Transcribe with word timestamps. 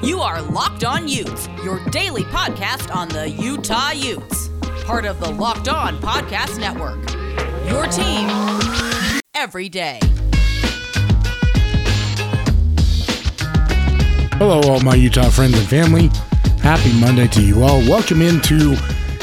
You 0.00 0.20
are 0.20 0.40
Locked 0.40 0.84
On 0.84 1.08
Utes, 1.08 1.48
your 1.64 1.84
daily 1.86 2.22
podcast 2.22 2.94
on 2.94 3.08
the 3.08 3.28
Utah 3.28 3.90
Utes. 3.90 4.48
Part 4.84 5.04
of 5.04 5.18
the 5.18 5.28
Locked 5.28 5.68
On 5.68 5.98
Podcast 6.00 6.60
Network. 6.60 6.98
Your 7.68 7.84
team 7.88 8.28
every 9.34 9.68
day. 9.68 9.98
Hello, 14.38 14.60
all 14.70 14.80
my 14.80 14.94
Utah 14.94 15.30
friends 15.30 15.58
and 15.58 15.66
family. 15.66 16.10
Happy 16.62 16.92
Monday 17.00 17.26
to 17.26 17.42
you 17.42 17.64
all. 17.64 17.80
Welcome 17.80 18.22
into 18.22 18.74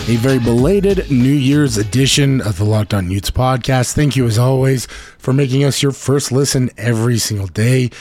a 0.08 0.18
very 0.18 0.40
belated 0.40 1.10
New 1.10 1.34
Year's 1.34 1.78
edition 1.78 2.42
of 2.42 2.58
the 2.58 2.66
Locked 2.66 2.94
On 2.94 3.10
Utes 3.10 3.32
podcast. 3.32 3.94
Thank 3.94 4.18
you, 4.18 4.28
as 4.28 4.38
always, 4.38 4.88
for 5.18 5.32
making 5.32 5.64
us 5.64 5.82
your 5.82 5.94
first 5.94 6.34
listen 6.34 6.70
every 6.78 7.18
single 7.18 7.48
day. 7.48 7.92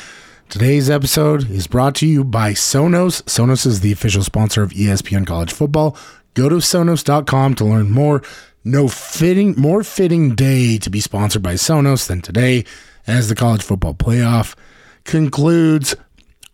Today's 0.49 0.89
episode 0.89 1.51
is 1.51 1.67
brought 1.67 1.97
to 1.97 2.07
you 2.07 2.23
by 2.23 2.53
Sonos. 2.53 3.23
Sonos 3.25 3.67
is 3.67 3.81
the 3.81 3.91
official 3.93 4.23
sponsor 4.23 4.63
of 4.63 4.71
ESPN 4.71 5.27
College 5.27 5.53
Football. 5.53 5.97
Go 6.35 6.49
to 6.49 6.57
sonos.com 6.57 7.55
to 7.57 7.65
learn 7.65 7.91
more. 7.91 8.23
No 8.63 8.87
fitting, 8.87 9.55
more 9.57 9.83
fitting 9.83 10.35
day 10.35 10.79
to 10.79 10.91
be 10.91 11.01
sponsored 11.01 11.43
by 11.43 11.55
Sonos 11.55 12.07
than 12.07 12.21
today 12.23 12.65
as 13.07 13.29
the 13.29 13.35
college 13.35 13.63
football 13.63 13.95
playoff 13.95 14.55
concludes. 15.03 15.97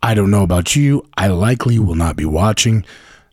I 0.03 0.15
don't 0.15 0.31
know 0.31 0.43
about 0.43 0.75
you. 0.75 1.07
I 1.17 1.27
likely 1.29 1.79
will 1.79 1.95
not 1.95 2.17
be 2.17 2.25
watching. 2.25 2.85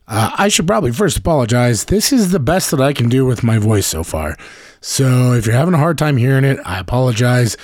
Uh, 0.06 0.32
I 0.36 0.48
should 0.48 0.66
probably 0.66 0.92
first 0.92 1.16
apologize. 1.16 1.86
This 1.86 2.12
is 2.12 2.30
the 2.30 2.38
best 2.40 2.70
that 2.70 2.80
I 2.80 2.92
can 2.92 3.08
do 3.08 3.24
with 3.24 3.42
my 3.42 3.58
voice 3.58 3.86
so 3.86 4.04
far. 4.04 4.36
So 4.80 5.32
if 5.32 5.46
you're 5.46 5.56
having 5.56 5.74
a 5.74 5.78
hard 5.78 5.98
time 5.98 6.18
hearing 6.18 6.44
it, 6.44 6.58
I 6.64 6.78
apologize. 6.78 7.56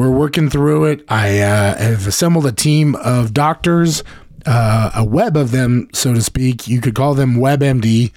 We're 0.00 0.10
working 0.10 0.48
through 0.48 0.86
it. 0.86 1.04
I 1.10 1.40
uh, 1.40 1.76
have 1.76 2.06
assembled 2.06 2.46
a 2.46 2.52
team 2.52 2.94
of 2.94 3.34
doctors, 3.34 4.02
uh, 4.46 4.92
a 4.94 5.04
web 5.04 5.36
of 5.36 5.50
them, 5.50 5.90
so 5.92 6.14
to 6.14 6.22
speak. 6.22 6.66
You 6.66 6.80
could 6.80 6.94
call 6.94 7.12
them 7.12 7.34
WebMD, 7.34 8.10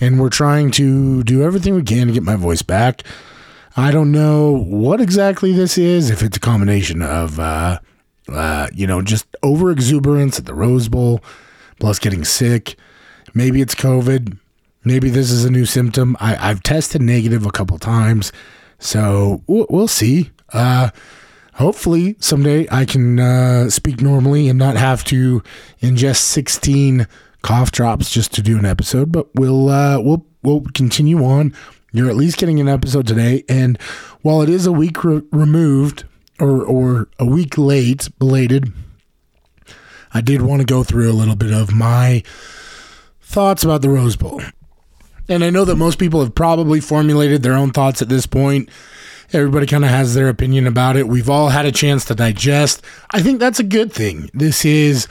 and 0.00 0.18
we're 0.18 0.30
trying 0.30 0.70
to 0.70 1.22
do 1.24 1.42
everything 1.42 1.74
we 1.74 1.82
can 1.82 2.06
to 2.06 2.14
get 2.14 2.22
my 2.22 2.36
voice 2.36 2.62
back. 2.62 3.02
I 3.76 3.90
don't 3.90 4.10
know 4.10 4.52
what 4.52 5.02
exactly 5.02 5.52
this 5.52 5.76
is, 5.76 6.08
if 6.08 6.22
it's 6.22 6.38
a 6.38 6.40
combination 6.40 7.02
of, 7.02 7.38
uh, 7.38 7.80
uh, 8.32 8.68
you 8.72 8.86
know, 8.86 9.02
just 9.02 9.26
over 9.42 9.70
exuberance 9.70 10.38
at 10.38 10.46
the 10.46 10.54
Rose 10.54 10.88
Bowl, 10.88 11.20
plus 11.78 11.98
getting 11.98 12.24
sick. 12.24 12.74
Maybe 13.34 13.60
it's 13.60 13.74
COVID. 13.74 14.38
Maybe 14.82 15.10
this 15.10 15.30
is 15.30 15.44
a 15.44 15.50
new 15.50 15.66
symptom. 15.66 16.16
I, 16.20 16.36
have 16.36 16.62
tested 16.62 17.02
negative 17.02 17.44
a 17.44 17.50
couple 17.50 17.78
times, 17.78 18.32
so 18.78 19.42
we'll, 19.46 19.66
we'll 19.68 19.88
see. 19.88 20.30
Uh, 20.52 20.90
hopefully 21.54 22.16
someday 22.20 22.66
I 22.70 22.84
can 22.84 23.18
uh, 23.18 23.70
speak 23.70 24.00
normally 24.00 24.48
and 24.48 24.58
not 24.58 24.76
have 24.76 25.04
to 25.04 25.42
ingest 25.82 26.18
16 26.18 27.06
cough 27.42 27.70
drops 27.70 28.10
just 28.10 28.32
to 28.34 28.42
do 28.42 28.58
an 28.58 28.64
episode. 28.64 29.12
But 29.12 29.28
we'll 29.34 29.68
uh, 29.68 30.00
we'll 30.00 30.24
we'll 30.42 30.62
continue 30.74 31.24
on. 31.24 31.54
You're 31.92 32.10
at 32.10 32.16
least 32.16 32.36
getting 32.38 32.60
an 32.60 32.68
episode 32.68 33.06
today, 33.06 33.44
and 33.48 33.80
while 34.22 34.42
it 34.42 34.48
is 34.48 34.66
a 34.66 34.72
week 34.72 35.02
re- 35.04 35.22
removed 35.32 36.04
or 36.38 36.64
or 36.64 37.08
a 37.18 37.24
week 37.24 37.56
late, 37.56 38.08
belated, 38.18 38.72
I 40.12 40.20
did 40.20 40.42
want 40.42 40.60
to 40.60 40.66
go 40.66 40.84
through 40.84 41.10
a 41.10 41.14
little 41.14 41.36
bit 41.36 41.52
of 41.52 41.72
my 41.72 42.22
thoughts 43.22 43.64
about 43.64 43.82
the 43.82 43.90
Rose 43.90 44.16
Bowl. 44.16 44.42
And 45.30 45.44
I 45.44 45.50
know 45.50 45.64
that 45.66 45.76
most 45.76 45.98
people 45.98 46.20
have 46.20 46.34
probably 46.34 46.80
formulated 46.80 47.42
their 47.42 47.54
own 47.54 47.70
thoughts 47.70 48.00
at 48.00 48.08
this 48.08 48.26
point. 48.26 48.70
Everybody 49.32 49.66
kind 49.66 49.84
of 49.84 49.90
has 49.90 50.14
their 50.14 50.28
opinion 50.28 50.66
about 50.66 50.96
it. 50.96 51.06
We've 51.06 51.28
all 51.28 51.50
had 51.50 51.66
a 51.66 51.72
chance 51.72 52.04
to 52.06 52.14
digest. 52.14 52.82
I 53.10 53.20
think 53.20 53.38
that's 53.38 53.60
a 53.60 53.64
good 53.64 53.92
thing. 53.92 54.30
This 54.32 54.64
is, 54.64 55.06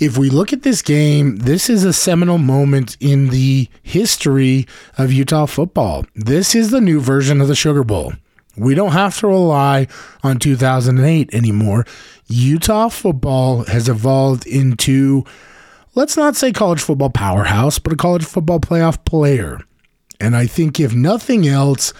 if 0.00 0.18
we 0.18 0.30
look 0.30 0.52
at 0.52 0.62
this 0.62 0.82
game, 0.82 1.36
this 1.36 1.70
is 1.70 1.84
a 1.84 1.92
seminal 1.92 2.38
moment 2.38 2.96
in 2.98 3.28
the 3.28 3.68
history 3.84 4.66
of 4.98 5.12
Utah 5.12 5.46
football. 5.46 6.04
This 6.16 6.56
is 6.56 6.70
the 6.70 6.80
new 6.80 7.00
version 7.00 7.40
of 7.40 7.46
the 7.46 7.54
Sugar 7.54 7.84
Bowl. 7.84 8.14
We 8.56 8.74
don't 8.74 8.92
have 8.92 9.16
to 9.18 9.28
rely 9.28 9.86
on 10.24 10.38
2008 10.38 11.32
anymore. 11.32 11.86
Utah 12.26 12.88
football 12.88 13.64
has 13.66 13.88
evolved 13.88 14.44
into, 14.46 15.24
let's 15.94 16.16
not 16.16 16.34
say 16.34 16.52
college 16.52 16.80
football 16.80 17.10
powerhouse, 17.10 17.78
but 17.78 17.92
a 17.92 17.96
college 17.96 18.24
football 18.24 18.58
playoff 18.58 19.04
player. 19.04 19.60
And 20.20 20.36
I 20.36 20.46
think, 20.46 20.80
if 20.80 20.94
nothing 20.94 21.46
else, 21.46 21.92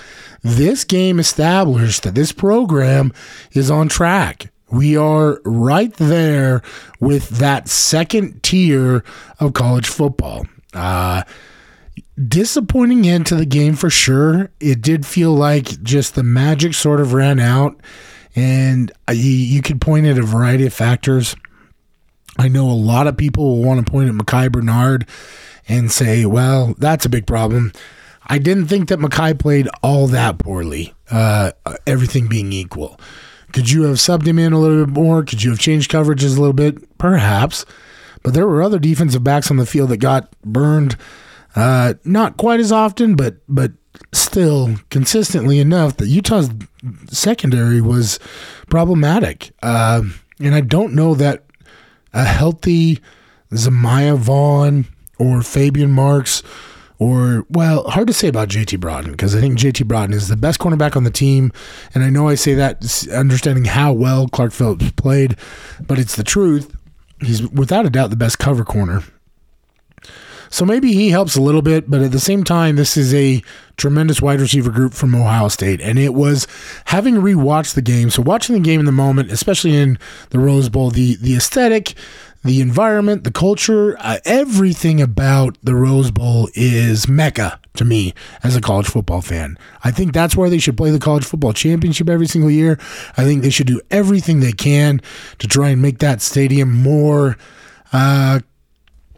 this 0.43 0.85
game 0.85 1.19
established 1.19 2.03
that 2.05 2.15
this 2.15 2.33
program 2.33 3.13
is 3.53 3.71
on 3.71 3.89
track. 3.89 4.53
We 4.71 4.97
are 4.97 5.41
right 5.45 5.93
there 5.95 6.63
with 6.99 7.29
that 7.31 7.69
second 7.69 8.43
tier 8.43 9.05
of 9.39 9.53
college 9.53 9.87
football. 9.87 10.47
Uh, 10.75 11.23
disappointing 12.29 13.07
end 13.07 13.27
to 13.27 13.37
the 13.37 13.47
game 13.47 13.75
for 13.75 13.91
sure. 13.91 14.51
It 14.59 14.81
did 14.81 15.07
feel 15.07 15.33
like 15.35 15.83
just 15.83 16.15
the 16.15 16.23
magic 16.23 16.75
sort 16.75 17.01
of 17.01 17.13
ran 17.13 17.39
out, 17.39 17.79
and 18.35 18.91
you, 19.09 19.31
you 19.31 19.63
could 19.63 19.81
point 19.81 20.07
at 20.07 20.19
a 20.19 20.23
variety 20.23 20.67
of 20.67 20.75
factors. 20.75 21.37
I 22.39 22.49
know 22.49 22.69
a 22.69 22.73
lot 22.73 23.07
of 23.07 23.17
people 23.17 23.45
will 23.45 23.65
want 23.65 23.85
to 23.85 23.91
point 23.91 24.09
at 24.09 24.15
Micah 24.15 24.51
Bernard 24.51 25.07
and 25.69 25.91
say, 25.91 26.27
well, 26.27 26.75
that's 26.79 27.07
a 27.07 27.09
big 27.09 27.27
problem. 27.27 27.73
I 28.27 28.39
didn't 28.39 28.67
think 28.67 28.89
that 28.89 28.99
Micah 28.99 29.35
played 29.35 29.69
all 29.83 30.07
that 30.09 30.39
poorly, 30.39 30.95
uh, 31.11 31.53
everything 31.87 32.27
being 32.27 32.53
equal. 32.53 32.99
Could 33.53 33.71
you 33.71 33.83
have 33.83 33.97
subbed 33.97 34.27
him 34.27 34.39
in 34.39 34.53
a 34.53 34.59
little 34.59 34.85
bit 34.85 34.95
more? 34.95 35.23
Could 35.25 35.43
you 35.43 35.51
have 35.51 35.59
changed 35.59 35.91
coverages 35.91 36.37
a 36.37 36.41
little 36.41 36.53
bit? 36.53 36.99
Perhaps. 36.99 37.65
But 38.23 38.35
there 38.35 38.47
were 38.47 38.63
other 38.63 38.79
defensive 38.79 39.23
backs 39.23 39.51
on 39.51 39.57
the 39.57 39.67
field 39.67 39.91
that 39.91 39.99
got 39.99 40.31
burned, 40.43 40.97
uh, 41.55 41.95
not 42.05 42.37
quite 42.37 42.61
as 42.61 42.73
often, 42.73 43.15
but 43.15 43.37
but 43.49 43.73
still 44.13 44.77
consistently 44.91 45.59
enough 45.59 45.97
that 45.97 46.09
Utah's 46.09 46.51
secondary 47.09 47.81
was 47.81 48.19
problematic. 48.69 49.53
Uh, 49.63 50.03
and 50.41 50.55
I 50.55 50.61
don't 50.61 50.95
know 50.95 51.15
that 51.15 51.45
a 52.13 52.25
healthy 52.25 52.99
Zemaiah 53.53 54.19
Vaughn 54.19 54.87
or 55.19 55.39
Faybian 55.39 55.91
Marks 55.91 56.43
or 56.99 57.45
well, 57.51 57.85
hard 57.89 58.07
to 58.07 58.13
say 58.13 58.29
about 58.29 58.49
JT 58.49 58.81
Broughton 58.81 59.13
because 59.13 59.35
I 59.35 59.41
think 59.41 59.59
JT 59.59 59.87
Broughton 59.87 60.15
is 60.15 60.29
the 60.29 60.37
best 60.37 60.59
cornerback 60.59 60.97
on 60.97 61.05
the 61.05 61.11
team, 61.11 61.53
and 61.95 62.03
I 62.03 62.11
know 62.11 62.29
I 62.29 62.35
say 62.35 62.55
that 62.55 63.09
understanding 63.13 63.67
how 63.67 63.93
well 63.93 64.29
Clark 64.29 64.53
Phillips 64.53 64.91
played, 64.93 65.37
but 65.87 65.99
it's 65.99 66.17
the 66.17 66.25
truth. 66.25 66.75
He's 67.21 67.47
without 67.49 67.87
a 67.87 67.91
doubt 67.91 68.11
the 68.11 68.17
best 68.17 68.39
cover 68.39 68.65
corner. 68.65 69.03
So 70.49 70.65
maybe 70.65 70.93
he 70.93 71.11
helps 71.11 71.37
a 71.37 71.43
little 71.43 71.63
bit, 71.63 71.91
but 71.91 72.03
at 72.03 72.13
the 72.13 72.21
same 72.21 72.45
time, 72.45 72.77
this 72.77 72.97
is 72.97 73.13
a 73.13 73.43
tremendous 73.77 74.23
wide 74.23 74.41
receiver 74.41 74.71
group 74.71 74.95
from 74.95 75.15
Ohio 75.15 75.49
State. 75.49 75.81
And 75.81 75.99
it 75.99 76.15
was 76.15 76.47
having 76.87 77.17
rewatched 77.17 77.75
the 77.75 77.83
game, 77.83 78.11
so 78.11 78.23
watching 78.23 78.55
the 78.55 78.61
game 78.61 78.81
in 78.81 78.87
the 78.87 78.93
moment, 78.93 79.31
especially 79.31 79.77
in 79.77 79.99
the 80.31 80.39
Rose 80.39 80.69
Bowl, 80.69 80.91
the 80.91 81.17
the 81.17 81.37
aesthetic, 81.37 81.95
the 82.47 82.61
environment, 82.61 83.25
the 83.25 83.31
culture, 83.31 83.97
uh, 83.99 84.19
everything 84.25 85.01
about 85.01 85.59
the 85.63 85.75
Rose 85.75 86.11
Bowl 86.11 86.49
is 86.55 87.09
mecca 87.09 87.61
to 87.75 87.85
me 87.85 88.15
as 88.43 88.57
a 88.57 88.61
college 88.61 88.87
football 88.87 89.21
fan. 89.21 89.59
I 89.85 89.91
think 89.91 90.13
that's 90.13 90.37
where 90.37 90.49
they 90.49 90.59
should 90.59 90.77
play 90.77 90.91
the 90.91 90.99
college 90.99 91.25
football 91.25 91.53
championship 91.53 92.09
every 92.09 92.27
single 92.27 92.51
year. 92.51 92.79
I 93.17 93.25
think 93.25 93.43
they 93.43 93.51
should 93.51 93.67
do 93.67 93.81
everything 93.91 94.41
they 94.41 94.53
can 94.53 95.01
to 95.39 95.47
try 95.47 95.71
and 95.71 95.83
make 95.83 95.99
that 95.99 96.23
stadium 96.23 96.73
more. 96.73 97.37
Uh, 97.93 98.41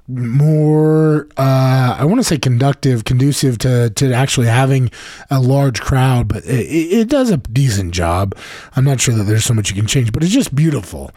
more 0.09 1.29
uh, 1.37 1.97
I 1.99 2.05
want 2.07 2.19
to 2.19 2.25
say 2.25 2.39
conductive, 2.39 3.05
conducive 3.05 3.59
to 3.59 3.91
to 3.91 4.13
actually 4.13 4.47
having 4.47 4.91
a 5.31 5.39
large 5.39 5.83
crowd, 5.83 6.29
but 6.29 6.45
it, 6.47 6.67
it, 6.67 7.09
does 7.09 7.31
a 7.31 7.37
decent 7.37 7.93
job. 7.93 8.35
I'm 8.75 8.85
not 8.85 9.01
sure 9.01 9.15
that 9.15 9.25
there's 9.25 9.45
so 9.45 9.53
much 9.53 9.69
you 9.69 9.77
can 9.77 9.87
change, 9.87 10.13
but 10.13 10.25
it's 10.25 10.33
just 10.33 10.55
beautiful, 10.55 11.11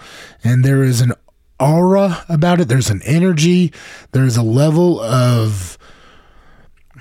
and 0.43 0.65
there 0.65 0.83
is 0.83 0.99
an 0.99 1.13
aura 1.61 2.25
about 2.27 2.59
it. 2.59 2.67
There's 2.67 2.89
an 2.89 3.01
energy. 3.03 3.71
There's 4.11 4.37
a 4.37 4.43
level 4.43 4.99
of 4.99 5.77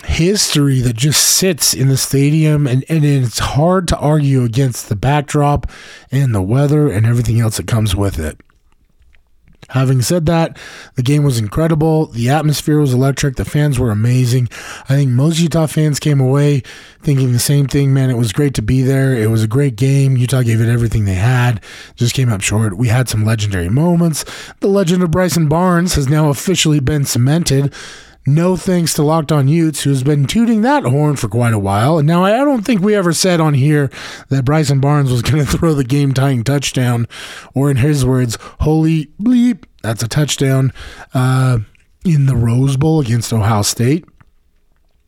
history 0.05 0.81
that 0.81 0.97
just 0.97 1.23
sits 1.23 1.75
in 1.75 1.89
the 1.89 1.97
stadium 1.97 2.67
and, 2.67 2.85
and 2.89 3.05
it's 3.05 3.39
hard 3.39 3.89
to 3.89 3.97
argue 3.99 4.45
against 4.45 4.89
the 4.89 4.97
backdrop 4.97 5.71
and 6.11 6.35
the 6.35 6.43
weather 6.43 6.91
and 6.91 7.07
everything 7.07 7.41
else 7.41 7.57
that 7.59 7.67
comes 7.67 7.95
with 7.95 8.19
it. 8.19 8.41
Having 9.71 10.03
said 10.03 10.27
that, 10.27 10.59
the 10.97 11.03
game 11.03 11.23
was 11.23 11.39
incredible. 11.39 12.07
The 12.07 12.29
atmosphere 12.29 12.81
was 12.81 12.93
electric. 12.93 13.37
The 13.37 13.45
fans 13.45 13.79
were 13.79 13.91
amazing. 13.91 14.49
I 14.89 14.97
think 14.97 15.11
most 15.11 15.39
Utah 15.39 15.67
fans 15.67 16.01
came 16.01 16.21
away 16.21 16.63
thinking 17.03 17.33
the 17.33 17.39
same 17.39 17.67
thing. 17.67 17.95
Man, 17.95 18.11
it 18.11 18.19
was 18.19 18.33
great 18.33 18.55
to 18.55 18.63
be 18.63 18.83
there. 18.83 19.15
It 19.15 19.31
was 19.31 19.45
a 19.45 19.49
great 19.49 19.77
game. 19.77 20.17
Utah 20.17 20.43
gave 20.43 20.61
it 20.61 20.69
everything 20.69 21.05
they 21.05 21.15
had. 21.15 21.63
Just 21.95 22.15
came 22.15 22.33
up 22.33 22.41
short. 22.41 22.77
We 22.77 22.89
had 22.89 23.09
some 23.09 23.25
legendary 23.25 23.69
moments. 23.69 24.25
The 24.59 24.69
legend 24.69 25.05
of 25.05 25.13
Bryson 25.13 25.49
Barnes 25.49 25.95
has 25.95 26.09
now 26.09 26.31
officially 26.31 26.81
been 26.81 27.05
cemented. 27.05 27.73
No 28.27 28.55
thanks 28.57 28.93
to 28.95 29.03
Locked 29.03 29.33
On 29.33 29.49
Utes, 29.49 29.83
who's 29.83 30.03
been 30.03 30.27
tooting 30.27 30.61
that 30.61 30.85
horn 30.85 31.17
for 31.17 31.29
quite 31.29 31.55
a 31.55 31.59
while. 31.59 31.99
And 31.99 32.07
now 32.07 32.23
I 32.25 32.37
don't 32.37 32.63
think 32.63 32.83
we 32.83 32.95
ever 32.95 33.13
said 33.15 33.41
on 33.41 33.55
here 33.55 33.91
that 34.29 34.45
Bryson 34.45 34.79
Barnes 34.81 35.11
was 35.11 35.23
going 35.31 35.45
to 35.45 35.51
throw 35.51 35.73
the 35.73 35.85
game 35.85 36.13
tying 36.13 36.45
touchdown, 36.45 37.09
or 37.55 37.71
in 37.71 37.79
his 37.79 38.05
words, 38.05 38.37
holy 38.61 39.07
bleep, 39.21 39.65
That's 39.83 40.03
a 40.03 40.09
touchdown 40.09 40.73
uh, 41.15 41.61
in 42.05 42.27
the 42.27 42.37
Rose 42.37 42.77
Bowl 42.77 43.01
against 43.01 43.33
Ohio 43.33 43.63
State. 43.63 44.05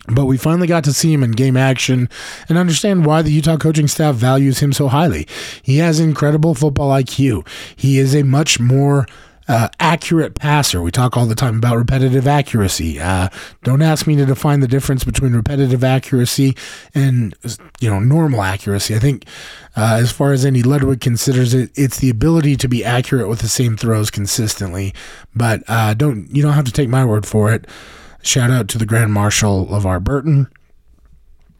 But 0.09 0.25
we 0.25 0.37
finally 0.37 0.67
got 0.67 0.83
to 0.85 0.93
see 0.93 1.13
him 1.13 1.23
in 1.23 1.31
game 1.31 1.57
action 1.57 2.09
and 2.49 2.59
understand 2.59 3.07
why 3.07 3.23
the 3.23 3.31
Utah 3.31 3.57
coaching 3.57 3.87
staff 3.87 4.17
values 4.17 4.59
him 4.59 4.73
so 4.73 4.89
highly. 4.89 5.29
He 5.63 5.79
has 5.79 6.01
incredible 6.01 6.55
football 6.55 6.91
IQ. 6.91 7.47
He 7.77 7.99
is 7.99 8.15
a 8.15 8.25
much 8.25 8.59
more 8.59 9.07
uh, 9.53 9.69
accurate 9.81 10.35
passer. 10.35 10.81
We 10.81 10.91
talk 10.91 11.15
all 11.15 11.27
the 11.27 11.35
time 11.35 11.59
about 11.59 11.77
repetitive 11.77 12.27
accuracy. 12.27 12.99
Uh, 12.99 13.29
don't 13.63 13.83
ask 13.83 14.07
me 14.07 14.17
to 14.17 14.25
define 14.25 14.61
the 14.61 14.67
difference 14.67 15.05
between 15.05 15.35
repetitive 15.35 15.85
accuracy 15.85 16.57
and 16.95 17.35
you 17.79 17.91
know 17.91 18.01
normal 18.01 18.41
accuracy. 18.41 18.97
I 18.97 18.99
think 18.99 19.27
uh, 19.77 19.99
as 20.01 20.11
far 20.11 20.33
as 20.33 20.47
Andy 20.47 20.63
Ludwig 20.63 21.03
considers 21.03 21.53
it, 21.53 21.71
it's 21.75 21.99
the 21.99 22.09
ability 22.09 22.57
to 22.57 22.67
be 22.67 22.83
accurate 22.83 23.29
with 23.29 23.41
the 23.41 23.49
same 23.49 23.77
throws 23.77 24.11
consistently. 24.11 24.95
But 25.35 25.63
uh, 25.69 25.93
don't 25.93 26.35
you 26.35 26.43
don't 26.43 26.55
have 26.55 26.65
to 26.65 26.73
take 26.73 26.89
my 26.89 27.05
word 27.05 27.27
for 27.27 27.53
it. 27.53 27.67
Shout 28.23 28.51
out 28.51 28.69
to 28.69 28.79
the 28.79 28.87
Grand 28.87 29.13
Marshal 29.13 29.67
LeVar 29.67 30.03
Burton. 30.03 30.49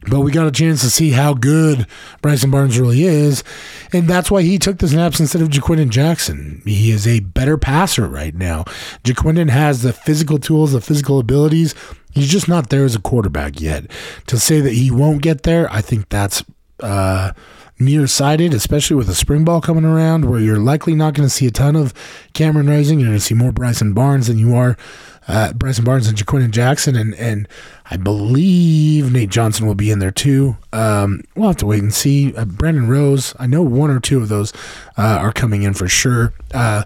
But 0.09 0.21
we 0.21 0.31
got 0.31 0.47
a 0.47 0.51
chance 0.51 0.81
to 0.81 0.89
see 0.89 1.11
how 1.11 1.33
good 1.33 1.87
Bryson 2.21 2.51
Barnes 2.51 2.79
really 2.79 3.03
is. 3.03 3.43
And 3.91 4.07
that's 4.07 4.29
why 4.29 4.41
he 4.41 4.57
took 4.57 4.79
the 4.79 4.87
snaps 4.87 5.19
instead 5.19 5.41
of 5.41 5.49
Ja'Quinden 5.49 5.89
Jackson. 5.89 6.61
He 6.65 6.91
is 6.91 7.07
a 7.07 7.21
better 7.21 7.57
passer 7.57 8.07
right 8.07 8.35
now. 8.35 8.63
Ja'Quinden 9.03 9.49
has 9.49 9.81
the 9.81 9.93
physical 9.93 10.39
tools, 10.39 10.73
the 10.73 10.81
physical 10.81 11.19
abilities. 11.19 11.75
He's 12.11 12.29
just 12.29 12.47
not 12.47 12.69
there 12.69 12.85
as 12.85 12.95
a 12.95 13.01
quarterback 13.01 13.59
yet. 13.59 13.89
To 14.27 14.37
say 14.39 14.61
that 14.61 14.73
he 14.73 14.91
won't 14.91 15.21
get 15.21 15.43
there, 15.43 15.71
I 15.71 15.81
think 15.81 16.09
that's 16.09 16.43
uh, 16.79 17.31
nearsighted, 17.79 18.53
especially 18.53 18.95
with 18.95 19.09
a 19.09 19.15
spring 19.15 19.43
ball 19.43 19.61
coming 19.61 19.85
around 19.85 20.29
where 20.29 20.39
you're 20.39 20.59
likely 20.59 20.95
not 20.95 21.13
going 21.13 21.27
to 21.27 21.33
see 21.33 21.47
a 21.47 21.51
ton 21.51 21.75
of 21.75 21.93
Cameron 22.33 22.69
Rising. 22.69 22.99
You're 22.99 23.09
going 23.09 23.19
to 23.19 23.23
see 23.23 23.33
more 23.33 23.51
Bryson 23.51 23.93
Barnes 23.93 24.27
than 24.27 24.37
you 24.37 24.55
are 24.55 24.77
uh, 25.27 25.53
Bryson 25.53 25.85
Barnes 25.85 26.07
and 26.07 26.17
Ja'Quinden 26.17 26.51
Jackson, 26.51 26.95
and 26.95 27.13
and 27.15 27.47
I 27.89 27.97
believe 27.97 29.11
Nate 29.11 29.29
Johnson 29.29 29.65
will 29.65 29.75
be 29.75 29.91
in 29.91 29.99
there 29.99 30.11
too. 30.11 30.57
Um, 30.71 31.23
we'll 31.35 31.47
have 31.47 31.57
to 31.57 31.65
wait 31.65 31.81
and 31.81 31.93
see. 31.93 32.35
Uh, 32.35 32.45
Brandon 32.45 32.87
Rose, 32.87 33.33
I 33.39 33.47
know 33.47 33.61
one 33.61 33.89
or 33.89 33.99
two 33.99 34.21
of 34.21 34.29
those 34.29 34.53
uh, 34.97 35.17
are 35.21 35.31
coming 35.31 35.63
in 35.63 35.73
for 35.73 35.87
sure. 35.87 36.33
Uh, 36.53 36.83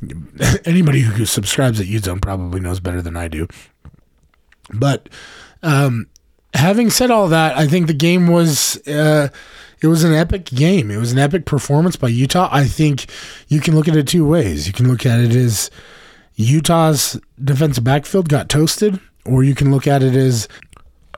anybody 0.64 1.00
who 1.00 1.24
subscribes 1.24 1.80
at 1.80 1.86
UteZone 1.86 2.22
probably 2.22 2.60
knows 2.60 2.80
better 2.80 3.02
than 3.02 3.16
I 3.16 3.28
do. 3.28 3.48
But 4.72 5.08
um, 5.62 6.06
having 6.54 6.90
said 6.90 7.10
all 7.10 7.28
that, 7.28 7.56
I 7.56 7.66
think 7.66 7.86
the 7.86 7.94
game 7.94 8.28
was 8.28 8.76
uh, 8.86 9.28
it 9.80 9.86
was 9.86 10.04
an 10.04 10.12
epic 10.12 10.46
game. 10.46 10.90
It 10.90 10.98
was 10.98 11.12
an 11.12 11.18
epic 11.18 11.44
performance 11.46 11.96
by 11.96 12.08
Utah. 12.08 12.48
I 12.50 12.64
think 12.64 13.06
you 13.48 13.60
can 13.60 13.74
look 13.74 13.88
at 13.88 13.96
it 13.96 14.08
two 14.08 14.26
ways. 14.26 14.66
You 14.66 14.72
can 14.72 14.88
look 14.88 15.06
at 15.06 15.20
it 15.20 15.34
as 15.34 15.70
Utah's 16.38 17.20
defensive 17.42 17.82
backfield 17.82 18.28
got 18.28 18.48
toasted, 18.48 19.00
or 19.26 19.42
you 19.42 19.56
can 19.56 19.72
look 19.72 19.88
at 19.88 20.04
it 20.04 20.14
as 20.14 20.46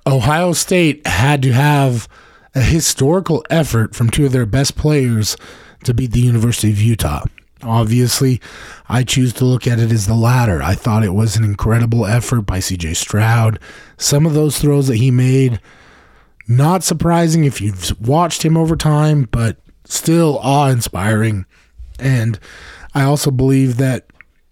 Ohio 0.06 0.55
State 0.55 1.06
had 1.06 1.43
to 1.43 1.52
have 1.52 2.08
a 2.55 2.62
historical 2.62 3.44
effort 3.50 3.94
from 3.94 4.08
two 4.08 4.25
of 4.25 4.32
their 4.32 4.46
best 4.46 4.76
players 4.76 5.37
to 5.84 5.93
beat 5.93 6.12
the 6.12 6.20
University 6.20 6.70
of 6.70 6.81
Utah. 6.81 7.25
Obviously, 7.62 8.40
I 8.88 9.05
choose 9.05 9.34
to 9.34 9.44
look 9.44 9.67
at 9.67 9.78
it 9.78 9.93
as 9.93 10.06
the 10.06 10.14
latter. 10.14 10.62
I 10.62 10.75
thought 10.75 11.05
it 11.05 11.12
was 11.12 11.37
an 11.37 11.44
incredible 11.44 12.06
effort 12.06 12.43
by 12.43 12.58
CJ 12.58 12.96
Stroud. 12.96 13.58
Some 13.99 14.25
of 14.25 14.32
those 14.32 14.58
throws 14.58 14.88
that 14.88 14.96
he 14.96 15.11
made, 15.11 15.61
not 16.49 16.82
surprising 16.82 17.44
if 17.44 17.61
you've 17.61 17.94
watched 18.00 18.43
him 18.43 18.56
over 18.56 18.75
time, 18.75 19.28
but 19.31 19.58
still 19.84 20.38
awe 20.38 20.70
inspiring. 20.70 21.44
And 21.99 22.38
I 22.94 23.02
also 23.02 23.31
believe 23.31 23.76
that 23.76 24.06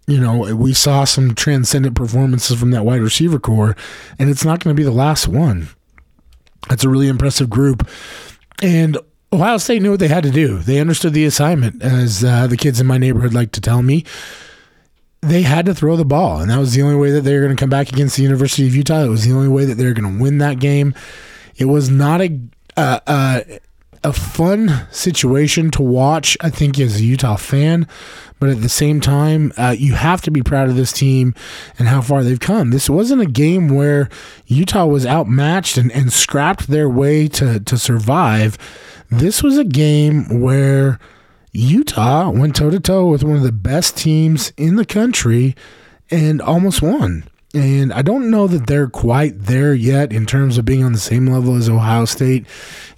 you 0.09 0.19
know, 0.19 0.55
we 0.57 0.73
saw 0.73 1.05
some 1.05 1.35
transcendent 1.35 1.95
performances 1.95 2.59
from 2.59 2.71
that 2.71 2.85
wide 2.85 3.03
receiver 3.03 3.39
core, 3.39 3.77
and 4.19 4.31
it's 4.31 4.43
not 4.43 4.65
going 4.65 4.75
to 4.75 4.81
be 4.81 4.85
the 4.85 4.91
last 4.91 5.29
one. 5.29 5.69
That's 6.67 6.83
a 6.83 6.89
really 6.89 7.09
impressive 7.09 7.51
group. 7.51 7.87
And 8.63 8.97
Ohio 9.35 9.59
State 9.59 9.83
knew 9.83 9.91
what 9.91 10.01
they 10.01 10.09
had 10.09 10.23
to 10.23 10.31
do. 10.31 10.59
They 10.59 10.81
understood 10.81 11.13
the 11.13 11.27
assignment, 11.27 11.83
as 11.83 12.25
uh, 12.25 12.47
the 12.47 12.57
kids 12.57 12.81
in 12.81 12.87
my 12.87 12.97
neighborhood 12.97 13.35
like 13.35 13.53
to 13.53 13.61
tell 13.61 13.83
me. 13.83 14.07
They 15.21 15.43
had 15.43 15.67
to 15.67 15.75
throw 15.75 15.95
the 15.97 16.07
ball, 16.07 16.41
and 16.41 16.51
that 16.51 16.59
was 16.59 16.73
the 16.73 16.81
only 16.81 16.97
way 16.97 17.11
that 17.11 17.21
they 17.21 17.35
were 17.35 17.45
going 17.45 17.55
to 17.55 17.61
come 17.61 17.69
back 17.69 17.93
against 17.93 18.17
the 18.17 18.23
University 18.23 18.67
of 18.67 18.75
Utah. 18.75 19.03
It 19.03 19.09
was 19.09 19.27
the 19.27 19.35
only 19.35 19.49
way 19.49 19.67
that 19.67 19.75
they 19.75 19.85
were 19.85 19.93
going 19.93 20.17
to 20.17 20.23
win 20.23 20.39
that 20.39 20.59
game. 20.59 20.95
It 21.57 21.67
was 21.67 21.91
not 21.91 22.23
a 22.23 22.41
uh, 22.79 23.01
uh, 23.07 23.41
a 24.05 24.13
fun 24.13 24.87
situation 24.91 25.71
to 25.73 25.83
watch. 25.83 26.37
I 26.41 26.51
think 26.51 26.79
as 26.79 26.97
a 26.97 27.05
Utah 27.05 27.37
fan, 27.37 27.87
but 28.39 28.49
at 28.49 28.63
the 28.63 28.69
same 28.69 29.01
time, 29.01 29.53
uh, 29.57 29.75
you 29.77 29.95
have 29.95 30.23
to 30.23 30.31
be 30.31 30.43
proud 30.43 30.69
of 30.69 30.77
this 30.77 30.93
team 30.93 31.35
and 31.79 31.89
how 31.89 32.01
far 32.01 32.23
they've 32.23 32.41
come. 32.41 32.71
This 32.71 32.89
wasn't 32.89 33.23
a 33.23 33.27
game 33.27 33.69
where 33.69 34.09
Utah 34.47 34.87
was 34.87 35.07
outmatched 35.07 35.77
and, 35.77 35.91
and 35.93 36.13
scrapped 36.13 36.69
their 36.69 36.89
way 36.89 37.29
to, 37.29 37.61
to 37.61 37.79
survive. 37.79 38.57
This 39.11 39.43
was 39.43 39.59
a 39.59 39.65
game 39.65 40.41
where 40.41 40.99
Utah 41.53 42.31
went 42.31 42.57
toe 42.57 42.71
to 42.71 42.81
toe 42.81 43.07
with 43.07 43.25
one 43.25 43.37
of 43.37 43.43
the 43.43 43.53
best 43.53 43.97
teams 43.97 44.53
in 44.57 44.77
the 44.77 44.85
country 44.85 45.57
and 46.11 46.41
almost 46.41 46.83
won. 46.83 47.25
And 47.55 47.95
I 47.95 48.03
don't 48.03 48.31
know 48.31 48.47
that 48.47 48.67
they're 48.67 48.91
quite 48.91 49.45
there 49.45 49.73
yet 49.73 50.13
in 50.13 50.27
terms 50.27 50.59
of 50.59 50.67
being 50.67 50.85
on 50.85 50.93
the 50.93 50.99
same 50.99 51.27
level 51.27 51.57
as 51.57 51.69
Ohio 51.69 52.05
State. 52.05 52.45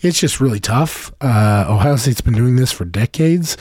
It's 0.01 0.19
just 0.19 0.41
really 0.41 0.59
tough. 0.59 1.13
Uh, 1.21 1.67
Ohio 1.69 1.95
State's 1.95 2.21
been 2.21 2.35
doing 2.35 2.57
this 2.57 2.73
for 2.73 2.85
decades, 2.85 3.57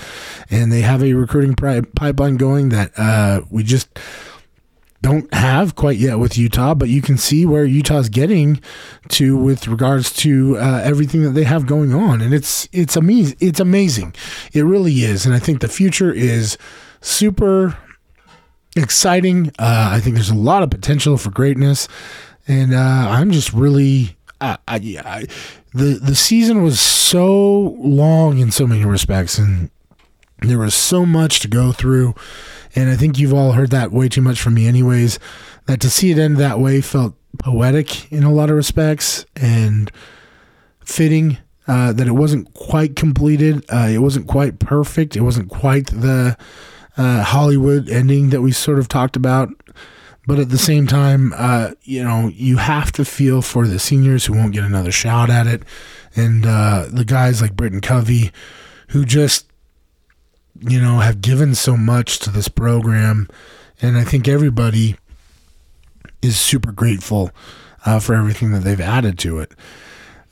and 0.49 0.71
they 0.71 0.81
have 0.81 1.03
a 1.03 1.13
recruiting 1.13 1.53
pipeline 1.53 2.37
going 2.37 2.69
that 2.69 2.91
uh, 2.97 3.41
we 3.51 3.61
just 3.61 3.99
don't 5.01 5.31
have 5.33 5.75
quite 5.75 5.97
yet 5.97 6.19
with 6.19 6.37
Utah, 6.37 6.73
but 6.73 6.89
you 6.89 7.01
can 7.01 7.17
see 7.17 7.45
where 7.45 7.65
Utah's 7.65 8.09
getting 8.09 8.59
to 9.09 9.37
with 9.37 9.67
regards 9.67 10.11
to 10.13 10.57
uh, 10.57 10.81
everything 10.83 11.23
that 11.23 11.31
they 11.31 11.45
have 11.45 11.65
going 11.65 11.93
on, 11.93 12.19
and 12.19 12.33
it's 12.33 12.67
it's 12.73 12.95
amazing. 12.95 13.37
It's 13.39 13.59
amazing. 13.59 14.13
It 14.53 14.63
really 14.63 14.93
is, 15.03 15.25
and 15.25 15.33
I 15.33 15.39
think 15.39 15.61
the 15.61 15.67
future 15.69 16.11
is 16.11 16.57
super 17.01 17.77
exciting. 18.81 19.49
Uh, 19.59 19.89
I 19.93 19.99
think 19.99 20.15
there's 20.15 20.29
a 20.29 20.35
lot 20.35 20.63
of 20.63 20.69
potential 20.69 21.17
for 21.17 21.29
greatness, 21.31 21.87
and 22.47 22.73
uh, 22.73 23.07
I'm 23.09 23.31
just 23.31 23.53
really. 23.53 24.15
I, 24.41 24.57
I, 24.67 24.75
I, 25.05 25.25
the 25.73 25.99
the 26.01 26.15
season 26.15 26.63
was 26.63 26.79
so 26.79 27.75
long 27.79 28.39
in 28.39 28.51
so 28.51 28.65
many 28.65 28.85
respects, 28.85 29.37
and 29.37 29.69
there 30.39 30.59
was 30.59 30.73
so 30.73 31.05
much 31.05 31.39
to 31.41 31.47
go 31.47 31.71
through. 31.71 32.15
And 32.75 32.89
I 32.89 32.95
think 32.95 33.17
you've 33.17 33.33
all 33.33 33.53
heard 33.53 33.71
that 33.71 33.91
way 33.91 34.09
too 34.09 34.21
much 34.21 34.39
from 34.39 34.53
me, 34.53 34.67
anyways. 34.67 35.19
That 35.65 35.81
to 35.81 35.89
see 35.89 36.11
it 36.11 36.17
end 36.17 36.37
that 36.37 36.59
way 36.59 36.81
felt 36.81 37.15
poetic 37.39 38.11
in 38.11 38.23
a 38.23 38.31
lot 38.31 38.49
of 38.49 38.55
respects 38.55 39.25
and 39.35 39.91
fitting. 40.83 41.37
Uh, 41.67 41.93
that 41.93 42.07
it 42.07 42.13
wasn't 42.13 42.51
quite 42.55 42.95
completed. 42.95 43.63
Uh, 43.69 43.87
it 43.91 43.99
wasn't 43.99 44.25
quite 44.25 44.57
perfect. 44.57 45.15
It 45.15 45.21
wasn't 45.21 45.49
quite 45.49 45.85
the 45.87 46.35
uh, 46.97 47.23
Hollywood 47.23 47.89
ending 47.89 48.29
that 48.29 48.41
we 48.41 48.51
sort 48.51 48.79
of 48.79 48.87
talked 48.87 49.15
about. 49.15 49.49
But 50.27 50.39
at 50.39 50.49
the 50.49 50.57
same 50.59 50.85
time, 50.85 51.33
uh, 51.35 51.71
you 51.83 52.03
know, 52.03 52.27
you 52.27 52.57
have 52.57 52.91
to 52.93 53.05
feel 53.05 53.41
for 53.41 53.67
the 53.67 53.79
seniors 53.79 54.25
who 54.25 54.33
won't 54.33 54.53
get 54.53 54.63
another 54.63 54.91
shot 54.91 55.29
at 55.29 55.47
it, 55.47 55.63
and 56.15 56.45
uh, 56.45 56.85
the 56.91 57.05
guys 57.05 57.41
like 57.41 57.55
Britton 57.55 57.81
Covey, 57.81 58.31
who 58.89 59.05
just, 59.05 59.47
you 60.59 60.79
know, 60.79 60.99
have 60.99 61.21
given 61.21 61.55
so 61.55 61.75
much 61.75 62.19
to 62.19 62.29
this 62.29 62.47
program, 62.47 63.27
and 63.81 63.97
I 63.97 64.03
think 64.03 64.27
everybody 64.27 64.97
is 66.21 66.39
super 66.39 66.71
grateful 66.71 67.31
uh, 67.85 67.99
for 67.99 68.13
everything 68.13 68.51
that 68.51 68.59
they've 68.59 68.79
added 68.79 69.17
to 69.19 69.39
it. 69.39 69.51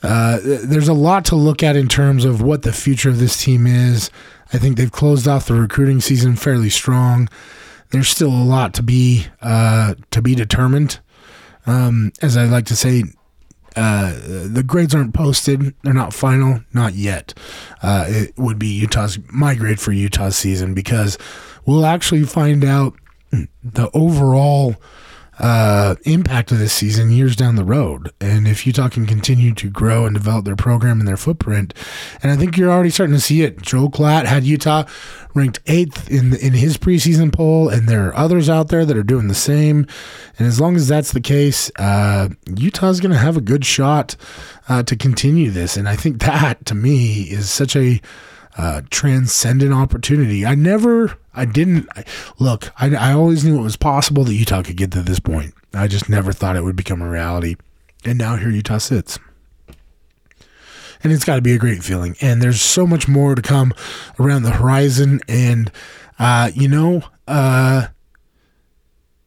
Uh, 0.04 0.38
there's 0.44 0.88
a 0.88 0.94
lot 0.94 1.26
to 1.26 1.36
look 1.36 1.64
at 1.64 1.76
in 1.76 1.88
terms 1.88 2.24
of 2.24 2.42
what 2.42 2.62
the 2.62 2.74
future 2.74 3.10
of 3.10 3.18
this 3.20 3.42
team 3.42 3.66
is. 3.66 4.12
I 4.54 4.58
think 4.58 4.78
they've 4.78 4.92
closed 4.92 5.28
off 5.28 5.48
the 5.48 5.56
recruiting 5.56 6.02
season 6.02 6.36
fairly 6.36 6.70
strong. 6.70 7.30
There's 7.90 8.10
still 8.10 8.32
a 8.32 8.44
lot 8.44 8.74
to 8.76 8.84
be 8.84 9.28
uh, 9.42 9.96
to 10.12 10.22
be 10.22 10.36
determined. 10.36 11.00
Um, 11.66 12.12
as 12.22 12.38
I 12.38 12.46
like 12.46 12.66
to 12.68 12.76
say, 12.76 13.04
uh, 13.76 14.14
the 14.46 14.64
grades 14.66 14.96
aren't 14.96 15.14
posted; 15.14 15.74
they're 15.84 15.94
not 15.94 16.14
final, 16.14 16.62
not 16.74 16.94
yet. 16.94 17.34
Uh, 17.82 18.06
it 18.08 18.38
would 18.38 18.58
be 18.58 18.68
Utah's 18.68 19.20
my 19.32 19.56
grade 19.56 19.80
for 19.80 19.92
Utah's 19.92 20.36
season 20.36 20.74
because 20.74 21.18
we'll 21.66 21.86
actually 21.86 22.24
find 22.24 22.64
out 22.64 22.94
the 23.64 23.90
overall 23.94 24.76
uh, 25.40 25.96
impact 26.04 26.52
of 26.52 26.60
this 26.60 26.74
season 26.74 27.12
years 27.12 27.36
down 27.36 27.56
the 27.56 27.64
road. 27.66 28.12
And 28.20 28.48
if 28.48 28.66
Utah 28.66 28.90
can 28.90 29.06
continue 29.06 29.54
to 29.56 29.70
grow 29.70 30.06
and 30.06 30.16
develop 30.16 30.46
their 30.46 30.56
program 30.56 31.00
and 31.00 31.08
their 31.08 31.18
footprint, 31.18 31.74
and 32.24 32.32
I 32.32 32.36
think 32.36 32.58
you're 32.58 32.72
already 32.72 32.90
starting 32.90 33.16
to 33.16 33.22
see 33.22 33.44
it. 33.44 33.62
Joel 33.62 33.92
Klatt 33.92 34.26
had 34.26 34.44
Utah 34.44 34.86
ranked 35.34 35.60
eighth 35.68 36.10
in 36.10 36.36
in 36.36 36.54
his 36.54 36.78
preseason 36.78 37.32
poll, 37.32 37.70
and 37.70 37.88
there 37.88 38.08
are 38.08 38.16
others 38.16 38.50
out 38.50 38.70
there 38.70 38.86
that 38.86 38.98
are 38.98 39.04
doing 39.04 39.28
the 39.28 39.36
same. 39.36 39.86
And 40.38 40.48
as 40.48 40.60
long 40.60 40.76
as 40.76 40.88
that's 40.88 41.12
the 41.12 41.22
case, 41.22 41.72
uh, 41.78 42.30
Utah's 42.56 43.00
going 43.00 43.12
to 43.12 43.18
have 43.18 43.38
a 43.38 43.42
good 43.42 43.66
shot 43.66 44.16
uh, 44.68 44.84
to 44.84 44.96
continue 44.96 45.52
this. 45.52 45.78
And 45.78 45.88
I 45.88 45.96
think 45.96 46.22
that, 46.22 46.66
to 46.66 46.76
me, 46.76 47.24
is 47.24 47.50
such 47.50 47.76
a 47.76 48.02
transcendent 48.90 49.74
opportunity. 49.74 50.46
I 50.46 50.56
never, 50.56 51.18
I 51.34 51.46
didn't 51.46 51.88
I, 51.96 52.04
look. 52.40 52.72
I, 52.80 52.96
I 52.96 53.14
always 53.14 53.46
knew 53.46 53.60
it 53.60 53.64
was 53.64 53.78
possible 53.78 54.24
that 54.24 54.34
Utah 54.34 54.64
could 54.64 54.78
get 54.78 54.92
to 54.92 55.02
this 55.02 55.20
point. 55.20 55.54
I 55.74 55.88
just 55.88 56.10
never 56.10 56.34
thought 56.34 56.56
it 56.56 56.64
would 56.64 56.76
become 56.76 57.02
a 57.02 57.10
reality. 57.10 57.56
And 58.04 58.18
now 58.18 58.36
here 58.36 58.50
Utah 58.50 58.80
sits 58.80 59.20
and 61.04 61.14
it's 61.14 61.24
got 61.24 61.36
to 61.36 61.42
be 61.42 61.54
a 61.54 61.58
great 61.58 61.84
feeling. 61.84 62.16
And 62.22 62.42
there's 62.42 62.62
so 62.62 62.88
much 62.88 63.08
more 63.08 63.36
to 63.36 63.42
come 63.42 63.74
around 64.20 64.44
the 64.44 64.52
horizon. 64.52 65.22
And, 65.28 65.72
uh, 66.20 66.52
you 66.54 66.68
know, 66.68 67.04
uh, 67.28 67.88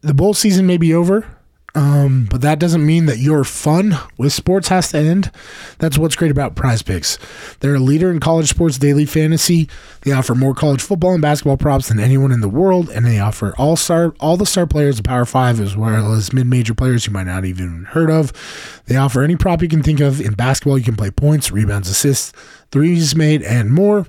the 0.01 0.15
bowl 0.15 0.35
season 0.35 0.67
may 0.67 0.77
be 0.77 0.95
over, 0.95 1.27
um, 1.75 2.27
but 2.31 2.41
that 2.41 2.59
doesn't 2.59 2.85
mean 2.85 3.07
that 3.07 3.19
your 3.19 3.45
fun 3.45 3.97
with 4.19 4.33
sports 4.33 4.69
has 4.69 4.91
to 4.91 4.99
end. 4.99 5.31
That's 5.79 5.97
what's 5.97 6.17
great 6.17 6.31
about 6.31 6.57
PrizePicks. 6.57 7.59
They're 7.61 7.77
a 7.77 7.81
leader 7.81 8.11
in 8.11 8.19
college 8.19 8.49
sports 8.49 8.79
daily 8.79 9.07
fantasy. 9.07 9.69
They 10.03 10.13
offer 10.13 10.35
more 10.35 10.55
college 10.55 10.83
football 10.83 11.13
and 11.13 11.23
basketball 11.23 11.57
props 11.57 11.89
than 11.89 12.01
anyone 12.01 12.33
in 12.33 12.41
the 12.41 12.49
world, 12.49 12.89
and 12.91 13.07
they 13.07 13.21
offer 13.21 13.55
all 13.57 13.77
star 13.77 14.15
all 14.19 14.37
the 14.37 14.47
star 14.47 14.67
players 14.67 14.99
of 14.99 15.05
Power 15.05 15.25
Five 15.25 15.61
as 15.61 15.77
well 15.77 16.13
as 16.13 16.33
mid 16.33 16.47
major 16.47 16.75
players 16.75 17.07
you 17.07 17.13
might 17.13 17.27
not 17.27 17.45
even 17.45 17.85
heard 17.85 18.11
of. 18.11 18.33
They 18.87 18.97
offer 18.97 19.23
any 19.23 19.37
prop 19.37 19.63
you 19.63 19.69
can 19.69 19.83
think 19.83 20.01
of 20.01 20.21
in 20.21 20.35
basketball. 20.35 20.79
You 20.79 20.85
can 20.85 20.97
play 20.97 21.11
points, 21.11 21.53
rebounds, 21.53 21.89
assists, 21.89 22.33
threes 22.73 23.15
made, 23.15 23.43
and 23.43 23.73
more. 23.73 24.07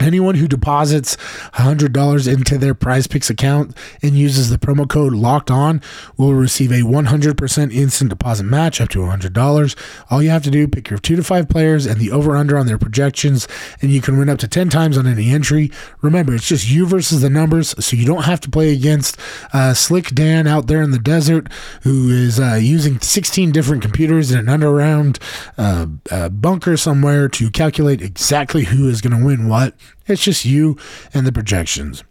Anyone 0.00 0.36
who 0.36 0.48
deposits 0.48 1.16
$100 1.54 2.32
into 2.32 2.58
their 2.58 2.74
PrizePicks 2.74 3.28
account 3.28 3.76
and 4.00 4.16
uses 4.16 4.48
the 4.48 4.56
promo 4.56 4.88
code 4.88 5.12
locked 5.12 5.50
on 5.50 5.82
will 6.16 6.32
receive 6.32 6.72
a 6.72 6.80
100% 6.80 7.72
instant 7.72 8.08
deposit 8.08 8.44
match 8.44 8.80
up 8.80 8.88
to 8.90 9.00
$100. 9.00 9.76
All 10.10 10.22
you 10.22 10.30
have 10.30 10.44
to 10.44 10.50
do, 10.50 10.66
pick 10.66 10.88
your 10.88 10.98
two 10.98 11.14
to 11.16 11.22
five 11.22 11.48
players 11.48 11.84
and 11.84 12.00
the 12.00 12.10
over 12.10 12.36
under 12.36 12.56
on 12.56 12.66
their 12.66 12.78
projections, 12.78 13.46
and 13.82 13.90
you 13.90 14.00
can 14.00 14.18
win 14.18 14.30
up 14.30 14.38
to 14.38 14.48
10 14.48 14.70
times 14.70 14.96
on 14.96 15.06
any 15.06 15.30
entry. 15.30 15.70
Remember, 16.00 16.34
it's 16.34 16.48
just 16.48 16.70
you 16.70 16.86
versus 16.86 17.20
the 17.20 17.30
numbers, 17.30 17.74
so 17.84 17.94
you 17.94 18.06
don't 18.06 18.24
have 18.24 18.40
to 18.40 18.50
play 18.50 18.72
against 18.72 19.18
uh, 19.52 19.74
Slick 19.74 20.08
Dan 20.08 20.46
out 20.46 20.68
there 20.68 20.82
in 20.82 20.92
the 20.92 20.98
desert 20.98 21.48
who 21.82 22.10
is 22.10 22.40
uh, 22.40 22.54
using 22.54 22.98
16 22.98 23.52
different 23.52 23.82
computers 23.82 24.32
in 24.32 24.38
an 24.38 24.48
underground 24.48 25.18
uh, 25.58 25.86
uh 26.10 26.28
bunker 26.30 26.76
somewhere 26.76 27.28
to 27.28 27.50
calculate 27.50 28.00
exactly 28.00 28.64
who 28.64 28.88
is 28.88 29.02
going 29.02 29.16
to 29.16 29.24
win 29.24 29.48
what. 29.48 29.74
It's 30.06 30.22
just 30.22 30.44
you 30.44 30.76
and 31.14 31.26
the 31.26 31.32
projections. 31.32 32.04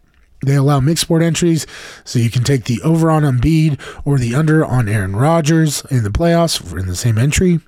They 0.44 0.56
allow 0.56 0.80
mixed 0.80 1.04
sport 1.04 1.22
entries, 1.22 1.68
so 2.04 2.18
you 2.18 2.32
can 2.32 2.44
take 2.44 2.64
the 2.64 2.82
over 2.82 3.12
on 3.12 3.24
Embiid 3.24 3.80
or 4.06 4.18
the 4.18 4.34
under 4.34 4.66
on 4.66 4.90
Aaron 4.90 5.16
Rodgers 5.16 5.86
in 5.92 6.04
the 6.04 6.10
playoffs 6.10 6.78
in 6.78 6.88
the 6.88 6.96
same 6.96 7.18
entry. 7.18 7.60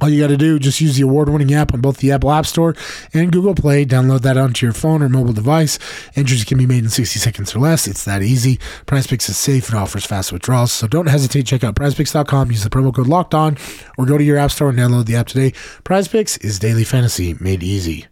All 0.00 0.08
you 0.08 0.22
got 0.22 0.28
to 0.28 0.36
do, 0.36 0.60
just 0.60 0.80
use 0.80 0.96
the 0.96 1.02
award-winning 1.02 1.52
app 1.52 1.74
on 1.74 1.80
both 1.80 1.96
the 1.96 2.12
Apple 2.12 2.30
App 2.30 2.46
Store 2.46 2.76
and 3.12 3.32
Google 3.32 3.54
Play. 3.54 3.84
Download 3.84 4.20
that 4.20 4.36
onto 4.36 4.64
your 4.64 4.72
phone 4.72 5.02
or 5.02 5.08
mobile 5.08 5.32
device. 5.32 5.76
Entries 6.14 6.44
can 6.44 6.56
be 6.56 6.66
made 6.66 6.84
in 6.84 6.90
60 6.90 7.18
seconds 7.18 7.56
or 7.56 7.58
less. 7.58 7.88
It's 7.88 8.04
that 8.04 8.22
easy. 8.22 8.58
PrizePicks 8.86 9.28
is 9.28 9.36
safe 9.36 9.68
and 9.68 9.78
offers 9.78 10.06
fast 10.06 10.30
withdrawals, 10.30 10.70
so 10.70 10.86
don't 10.86 11.08
hesitate. 11.08 11.46
Check 11.46 11.64
out 11.64 11.74
PrizePicks.com. 11.74 12.52
Use 12.52 12.62
the 12.62 12.70
promo 12.70 12.94
code 12.94 13.08
Locked 13.08 13.34
On, 13.34 13.56
or 13.96 14.06
go 14.06 14.16
to 14.16 14.22
your 14.22 14.38
app 14.38 14.52
store 14.52 14.68
and 14.68 14.78
download 14.78 15.06
the 15.06 15.16
app 15.16 15.26
today. 15.26 15.50
PrizePicks 15.82 16.44
is 16.44 16.60
daily 16.60 16.84
fantasy 16.84 17.34
made 17.40 17.64
easy. 17.64 18.06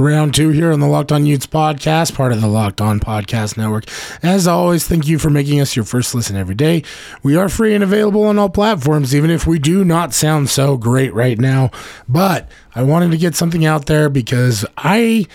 Round 0.00 0.32
two 0.32 0.50
here 0.50 0.70
on 0.70 0.78
the 0.78 0.86
Locked 0.86 1.10
On 1.10 1.26
Utes 1.26 1.48
podcast, 1.48 2.14
part 2.14 2.30
of 2.30 2.40
the 2.40 2.46
Locked 2.46 2.80
On 2.80 3.00
Podcast 3.00 3.56
Network. 3.56 3.84
As 4.22 4.46
always, 4.46 4.86
thank 4.86 5.08
you 5.08 5.18
for 5.18 5.28
making 5.28 5.60
us 5.60 5.74
your 5.74 5.84
first 5.84 6.14
listen 6.14 6.36
every 6.36 6.54
day. 6.54 6.84
We 7.24 7.34
are 7.34 7.48
free 7.48 7.74
and 7.74 7.82
available 7.82 8.22
on 8.22 8.38
all 8.38 8.48
platforms, 8.48 9.12
even 9.12 9.28
if 9.28 9.44
we 9.44 9.58
do 9.58 9.84
not 9.84 10.14
sound 10.14 10.50
so 10.50 10.76
great 10.76 11.12
right 11.14 11.36
now. 11.36 11.72
But 12.08 12.48
I 12.76 12.84
wanted 12.84 13.10
to 13.10 13.16
get 13.16 13.34
something 13.34 13.64
out 13.64 13.86
there 13.86 14.08
because 14.08 14.64
I 14.76 15.26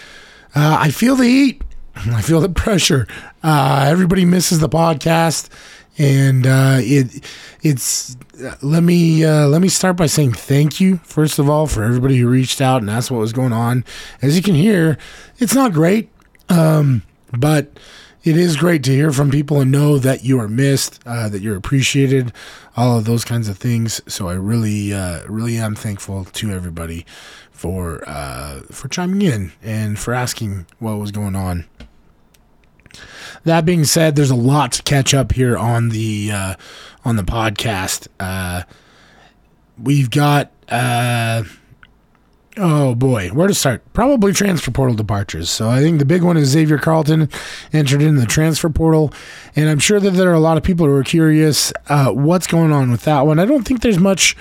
uh, 0.56 0.78
I 0.80 0.92
feel 0.92 1.18
the 1.18 1.26
heat. 1.26 1.62
I 1.96 2.22
feel 2.22 2.40
the 2.40 2.48
pressure. 2.48 3.06
Uh, 3.44 3.88
everybody 3.90 4.24
misses 4.24 4.60
the 4.60 4.70
podcast 4.70 5.50
and 5.98 6.48
uh, 6.48 6.78
it 6.80 7.24
it's 7.62 8.18
let 8.62 8.84
me 8.84 9.24
uh, 9.24 9.48
let 9.48 9.62
me 9.62 9.68
start 9.70 9.96
by 9.96 10.08
saying 10.08 10.34
thank 10.34 10.80
you 10.80 10.98
first 11.04 11.40
of 11.40 11.50
all 11.50 11.68
for 11.68 11.84
everybody 11.84 12.18
who 12.18 12.28
reached 12.28 12.62
out 12.62 12.82
and 12.82 12.90
asked 12.90 13.12
what 13.12 13.20
was 13.20 13.34
going 13.34 13.54
on. 13.54 13.86
As 14.22 14.36
you 14.36 14.44
can 14.44 14.56
hear, 14.56 14.98
it's 15.38 15.54
not 15.54 15.74
great, 15.74 16.10
um, 16.50 17.04
but 17.32 17.78
it 18.24 18.38
is 18.38 18.56
great 18.56 18.84
to 18.84 18.92
hear 18.92 19.12
from 19.12 19.30
people 19.30 19.60
and 19.60 19.72
know 19.72 19.98
that 19.98 20.24
you 20.24 20.40
are 20.40 20.48
missed, 20.48 21.02
uh, 21.06 21.28
that 21.28 21.42
you're 21.42 21.58
appreciated, 21.58 22.32
all 22.78 22.98
of 22.98 23.06
those 23.06 23.26
kinds 23.26 23.50
of 23.50 23.58
things. 23.58 24.00
So 24.08 24.30
I 24.30 24.36
really, 24.36 24.94
uh, 24.94 25.28
really 25.28 25.58
am 25.58 25.76
thankful 25.76 26.24
to 26.26 26.52
everybody 26.52 27.06
for 27.52 28.04
uh, 28.08 28.62
for 28.72 28.88
chiming 28.88 29.22
in 29.22 29.52
and 29.62 30.00
for 30.00 30.14
asking 30.14 30.66
what 30.80 31.00
was 31.00 31.12
going 31.12 31.36
on. 31.36 31.66
That 33.46 33.66
being 33.66 33.84
said, 33.84 34.16
there's 34.16 34.30
a 34.30 34.36
lot 34.36 34.72
to 34.74 34.84
catch 34.84 35.14
up 35.14 35.34
here 35.34 35.58
on 35.58 35.90
the 35.90 36.32
uh, 36.32 36.56
on 37.04 37.18
the 37.18 37.24
podcast. 37.24 38.08
Uh, 38.20 38.64
we've 39.78 40.10
got 40.10 40.52
uh, 40.70 41.44
oh 42.58 42.96
boy, 42.96 43.30
where 43.30 43.48
to 43.48 43.54
start? 43.54 43.82
Probably 43.94 44.32
transfer 44.34 44.72
portal 44.72 44.96
departures. 44.96 45.50
So 45.50 45.70
I 45.70 45.80
think 45.82 46.00
the 46.00 46.06
big 46.06 46.24
one 46.24 46.38
is 46.38 46.50
Xavier 46.50 46.78
Carlton 46.78 47.30
entered 47.72 48.02
in 48.02 48.16
the 48.16 48.26
transfer 48.26 48.70
portal, 48.70 49.14
and 49.56 49.70
I'm 49.70 49.80
sure 49.80 50.00
that 50.00 50.12
there 50.12 50.30
are 50.30 50.34
a 50.34 50.40
lot 50.40 50.58
of 50.58 50.64
people 50.64 50.86
who 50.86 50.94
are 50.94 51.04
curious 51.04 51.74
uh, 51.90 52.12
what's 52.12 52.48
going 52.48 52.72
on 52.72 52.92
with 52.92 53.04
that 53.04 53.26
one. 53.26 53.40
I 53.40 53.46
don't 53.46 53.64
think 53.64 53.82
there's 53.82 54.00
much 54.00 54.38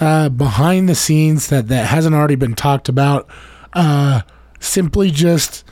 uh, 0.00 0.28
behind 0.28 0.88
the 0.88 0.94
scenes 0.94 1.48
that 1.48 1.68
that 1.68 1.86
hasn't 1.86 2.14
already 2.14 2.36
been 2.36 2.54
talked 2.54 2.88
about. 2.88 3.28
Uh, 3.72 4.22
simply 4.58 5.10
just 5.10 5.64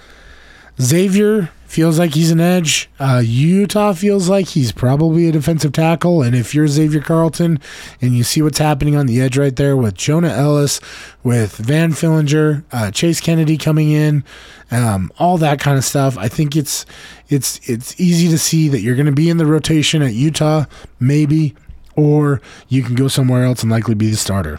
Xavier 0.80 1.50
feels 1.68 1.98
like 1.98 2.14
he's 2.14 2.30
an 2.30 2.40
edge. 2.40 2.88
Uh, 2.98 3.22
Utah 3.22 3.92
feels 3.92 4.28
like 4.28 4.48
he's 4.48 4.72
probably 4.72 5.28
a 5.28 5.32
defensive 5.32 5.72
tackle. 5.72 6.22
And 6.22 6.34
if 6.34 6.54
you're 6.54 6.66
Xavier 6.66 7.02
Carlton 7.02 7.60
and 8.00 8.16
you 8.16 8.24
see 8.24 8.40
what's 8.40 8.58
happening 8.58 8.96
on 8.96 9.04
the 9.06 9.20
edge 9.20 9.36
right 9.36 9.54
there 9.54 9.76
with 9.76 9.94
Jonah 9.94 10.30
Elliss, 10.30 10.80
with 11.22 11.56
Van 11.56 11.92
Fillinger, 11.92 12.64
uh, 12.72 12.90
Chase 12.90 13.20
Kennedy 13.20 13.58
coming 13.58 13.90
in, 13.90 14.24
um, 14.70 15.12
all 15.18 15.36
that 15.38 15.60
kind 15.60 15.76
of 15.76 15.84
stuff, 15.84 16.16
I 16.16 16.28
think 16.28 16.56
it's 16.56 16.86
it's 17.28 17.60
it's 17.68 17.98
easy 18.00 18.28
to 18.28 18.38
see 18.38 18.68
that 18.68 18.80
you're 18.80 18.96
going 18.96 19.06
to 19.06 19.12
be 19.12 19.28
in 19.28 19.36
the 19.36 19.46
rotation 19.46 20.00
at 20.00 20.14
Utah, 20.14 20.64
maybe, 20.98 21.54
or 21.96 22.40
you 22.68 22.82
can 22.82 22.94
go 22.94 23.08
somewhere 23.08 23.44
else 23.44 23.62
and 23.62 23.70
likely 23.70 23.94
be 23.94 24.10
the 24.10 24.16
starter. 24.16 24.58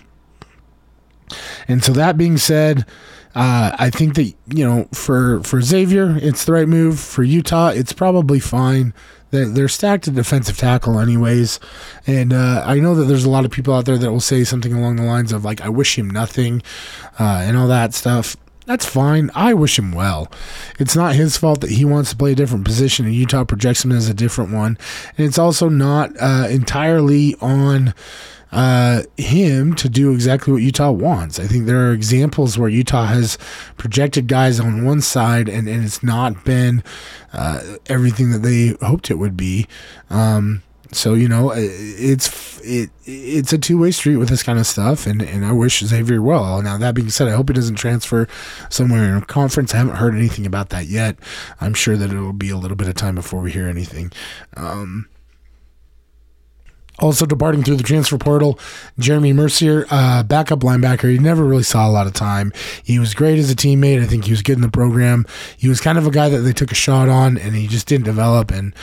And 1.67 1.83
so 1.83 1.91
that 1.93 2.17
being 2.17 2.37
said, 2.37 2.85
uh, 3.35 3.75
I 3.77 3.89
think 3.89 4.15
that 4.15 4.33
you 4.47 4.67
know 4.67 4.87
for 4.93 5.43
for 5.43 5.61
Xavier, 5.61 6.17
it's 6.21 6.45
the 6.45 6.53
right 6.53 6.67
move. 6.67 6.99
For 6.99 7.23
Utah, 7.23 7.69
it's 7.69 7.93
probably 7.93 8.39
fine. 8.39 8.93
They're, 9.31 9.47
they're 9.47 9.67
stacked 9.67 10.07
at 10.07 10.15
defensive 10.15 10.57
tackle, 10.57 10.99
anyways. 10.99 11.59
And 12.07 12.33
uh, 12.33 12.63
I 12.65 12.79
know 12.79 12.95
that 12.95 13.03
there's 13.03 13.25
a 13.25 13.29
lot 13.29 13.45
of 13.45 13.51
people 13.51 13.75
out 13.75 13.85
there 13.85 13.97
that 13.97 14.11
will 14.11 14.19
say 14.19 14.43
something 14.43 14.73
along 14.73 14.95
the 14.95 15.03
lines 15.03 15.31
of 15.31 15.45
like, 15.45 15.61
"I 15.61 15.69
wish 15.69 15.97
him 15.97 16.09
nothing," 16.09 16.63
uh, 17.19 17.43
and 17.45 17.55
all 17.55 17.67
that 17.67 17.93
stuff. 17.93 18.35
That's 18.65 18.85
fine. 18.85 19.31
I 19.33 19.55
wish 19.55 19.79
him 19.79 19.91
well. 19.91 20.31
It's 20.77 20.95
not 20.95 21.15
his 21.15 21.37
fault 21.37 21.61
that 21.61 21.71
he 21.71 21.85
wants 21.85 22.11
to 22.11 22.15
play 22.15 22.33
a 22.33 22.35
different 22.35 22.65
position, 22.65 23.05
and 23.05 23.15
Utah 23.15 23.43
projects 23.43 23.83
him 23.83 23.91
as 23.91 24.07
a 24.09 24.13
different 24.13 24.51
one. 24.51 24.77
And 25.17 25.25
it's 25.25 25.39
also 25.39 25.69
not 25.69 26.11
uh, 26.19 26.47
entirely 26.49 27.35
on 27.41 27.95
uh, 28.51 29.03
him 29.17 29.75
to 29.75 29.89
do 29.89 30.13
exactly 30.13 30.53
what 30.53 30.61
Utah 30.61 30.91
wants. 30.91 31.39
I 31.39 31.47
think 31.47 31.65
there 31.65 31.87
are 31.87 31.93
examples 31.93 32.57
where 32.57 32.69
Utah 32.69 33.05
has 33.05 33.37
projected 33.77 34.27
guys 34.27 34.59
on 34.59 34.85
one 34.85 35.01
side 35.01 35.47
and, 35.47 35.67
and 35.67 35.85
it's 35.85 36.01
not 36.01 36.43
been 36.43 36.83
uh, 37.33 37.61
everything 37.87 38.31
that 38.31 38.39
they 38.39 38.75
hoped 38.85 39.11
it 39.11 39.15
would 39.15 39.37
be. 39.37 39.67
Um, 40.09 40.63
so 40.91 41.13
you 41.13 41.29
know, 41.29 41.51
it's 41.55 42.59
it 42.61 42.89
it's 43.05 43.53
a 43.53 43.59
two 43.59 43.77
way 43.77 43.91
street 43.91 44.15
with 44.15 44.29
this 44.29 44.41
kind 44.41 44.57
of 44.57 44.65
stuff, 44.65 45.05
and, 45.05 45.21
and 45.21 45.45
I 45.45 45.51
wish 45.51 45.81
Xavier 45.81 46.21
well. 46.21 46.61
Now 46.63 46.77
that 46.77 46.95
being 46.95 47.11
said, 47.11 47.27
I 47.27 47.31
hope 47.31 47.49
he 47.49 47.53
doesn't 47.53 47.75
transfer 47.75 48.27
somewhere 48.69 49.03
in 49.03 49.21
a 49.21 49.25
conference. 49.25 49.73
I 49.73 49.77
haven't 49.77 49.97
heard 49.97 50.15
anything 50.15 50.47
about 50.47 50.69
that 50.69 50.87
yet. 50.87 51.17
I'm 51.61 51.75
sure 51.75 51.95
that 51.95 52.09
it'll 52.09 52.33
be 52.33 52.49
a 52.49 52.57
little 52.57 52.77
bit 52.77 52.87
of 52.87 52.95
time 52.95 53.15
before 53.15 53.41
we 53.41 53.51
hear 53.51 53.67
anything. 53.67 54.11
Um, 54.57 55.07
also 56.99 57.25
departing 57.25 57.63
through 57.63 57.77
the 57.77 57.83
transfer 57.83 58.17
portal, 58.17 58.59
Jeremy 58.97 59.33
Mercier, 59.33 59.85
uh, 59.89 60.23
backup 60.23 60.59
linebacker. 60.59 61.11
He 61.11 61.19
never 61.19 61.43
really 61.43 61.63
saw 61.63 61.87
a 61.87 61.91
lot 61.91 62.07
of 62.07 62.13
time. 62.13 62.51
He 62.83 62.99
was 62.99 63.13
great 63.13 63.39
as 63.39 63.51
a 63.51 63.55
teammate. 63.55 64.01
I 64.01 64.05
think 64.05 64.25
he 64.25 64.31
was 64.31 64.41
good 64.41 64.57
in 64.57 64.61
the 64.61 64.69
program. 64.69 65.25
He 65.57 65.69
was 65.69 65.81
kind 65.81 65.97
of 65.97 66.05
a 66.05 66.11
guy 66.11 66.29
that 66.29 66.39
they 66.39 66.53
took 66.53 66.71
a 66.71 66.75
shot 66.75 67.09
on, 67.09 67.37
and 67.37 67.55
he 67.55 67.67
just 67.67 67.87
didn't 67.87 68.05
develop. 68.05 68.51
And 68.51 68.73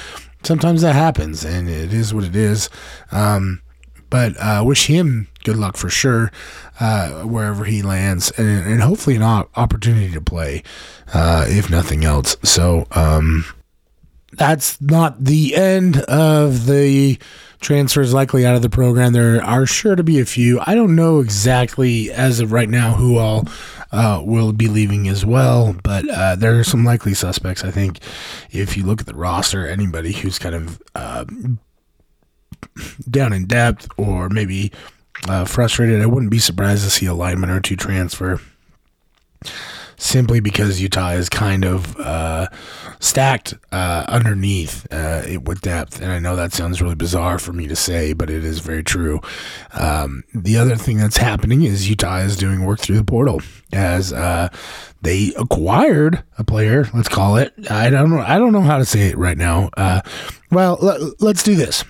sometimes 0.42 0.82
that 0.82 0.94
happens, 0.94 1.44
and 1.44 1.68
it 1.68 1.92
is 1.92 2.12
what 2.12 2.25
it 2.25 2.37
is. 2.37 2.70
Um, 3.12 3.62
but 4.11 4.37
uh, 4.38 4.62
wish 4.64 4.87
him 4.87 5.28
good 5.44 5.56
luck 5.56 5.76
for 5.76 5.88
sure 5.88 6.32
uh, 6.80 7.23
wherever 7.23 7.64
he 7.64 7.82
lands, 7.82 8.32
and, 8.32 8.66
and, 8.66 8.82
hopefully 8.82 9.16
an 9.16 9.23
opportunity 9.23 10.12
to 10.12 10.20
play, 10.20 10.62
uh, 11.14 11.44
if 11.49 11.70
nothing 11.70 12.04
else. 12.04 12.37
So 12.42 12.87
um, 12.90 13.44
that's 14.32 14.80
not 14.80 15.23
the 15.25 15.54
end 15.54 15.99
of 16.02 16.66
the 16.66 17.18
transfers 17.60 18.14
likely 18.14 18.46
out 18.46 18.54
of 18.54 18.62
the 18.62 18.70
program. 18.70 19.12
There 19.12 19.42
are 19.42 19.66
sure 19.66 19.96
to 19.96 20.02
be 20.02 20.20
a 20.20 20.25
few. 20.25 20.60
I 20.66 20.75
don't 20.75 20.94
know 20.94 21.20
exactly 21.20 22.10
as 22.10 22.40
of 22.40 22.52
right 22.52 22.68
now 22.68 22.94
who 22.94 23.18
all 23.18 23.44
uh, 23.92 24.22
will 24.25 24.52
be 24.52 24.68
leaving 24.68 25.08
as 25.08 25.25
well, 25.25 25.75
but 25.82 26.08
uh, 26.08 26.36
there 26.36 26.58
are 26.58 26.64
some 26.64 26.84
likely 26.84 27.14
suspects. 27.14 27.64
I 27.64 27.70
think 27.70 27.98
if 28.50 28.76
you 28.76 28.84
look 28.84 29.00
at 29.00 29.06
the 29.06 29.14
roster, 29.14 29.66
anybody 29.66 30.12
who's 30.12 30.38
kind 30.38 30.54
of 30.54 30.82
uh, 30.94 31.25
down 33.08 33.32
in 33.32 33.46
depth 33.46 33.88
or 33.96 34.28
maybe 34.28 34.72
uh, 35.28 35.44
frustrated, 35.44 36.02
I 36.02 36.06
wouldn't 36.06 36.30
be 36.30 36.38
surprised 36.38 36.84
to 36.84 36.90
see 36.90 37.06
a 37.06 37.14
lineman 37.14 37.50
or 37.50 37.60
two 37.60 37.76
transfer 37.76 38.40
simply 39.96 40.40
because 40.40 40.80
Utah 40.80 41.10
is 41.10 41.28
kind 41.28 41.64
of 41.64 41.98
uh, 41.98 42.48
stacked 43.00 43.54
uh, 43.72 44.04
underneath 44.08 44.86
uh, 44.92 45.40
with 45.44 45.60
depth. 45.60 46.00
And 46.00 46.12
I 46.12 46.18
know 46.18 46.36
that 46.36 46.52
sounds 46.52 46.82
really 46.82 46.94
bizarre 46.94 47.38
for 47.38 47.52
me 47.52 47.66
to 47.66 47.76
say, 47.76 48.12
but 48.12 48.30
it 48.30 48.44
is 48.44 48.60
very 48.60 48.82
true. 48.82 49.20
Um, 49.72 50.24
the 50.34 50.56
other 50.56 50.76
thing 50.76 50.98
that's 50.98 51.16
happening 51.16 51.62
is 51.62 51.88
Utah 51.88 52.18
is 52.18 52.36
doing 52.36 52.64
work 52.64 52.80
through 52.80 52.96
the 52.96 53.04
portal 53.04 53.40
as 53.72 54.12
uh, 54.12 54.48
they 55.02 55.32
acquired 55.38 56.22
a 56.38 56.44
player. 56.44 56.88
Let's 56.94 57.08
call 57.08 57.36
it. 57.36 57.52
I 57.70 57.90
don't 57.90 58.10
know. 58.10 58.20
I 58.20 58.38
don't 58.38 58.52
know 58.52 58.62
how 58.62 58.78
to 58.78 58.84
say 58.84 59.08
it 59.08 59.18
right 59.18 59.38
now. 59.38 59.70
Uh, 59.76 60.00
well, 60.50 60.78
let, 60.80 61.20
let's 61.20 61.42
do 61.42 61.54
this. 61.54 61.84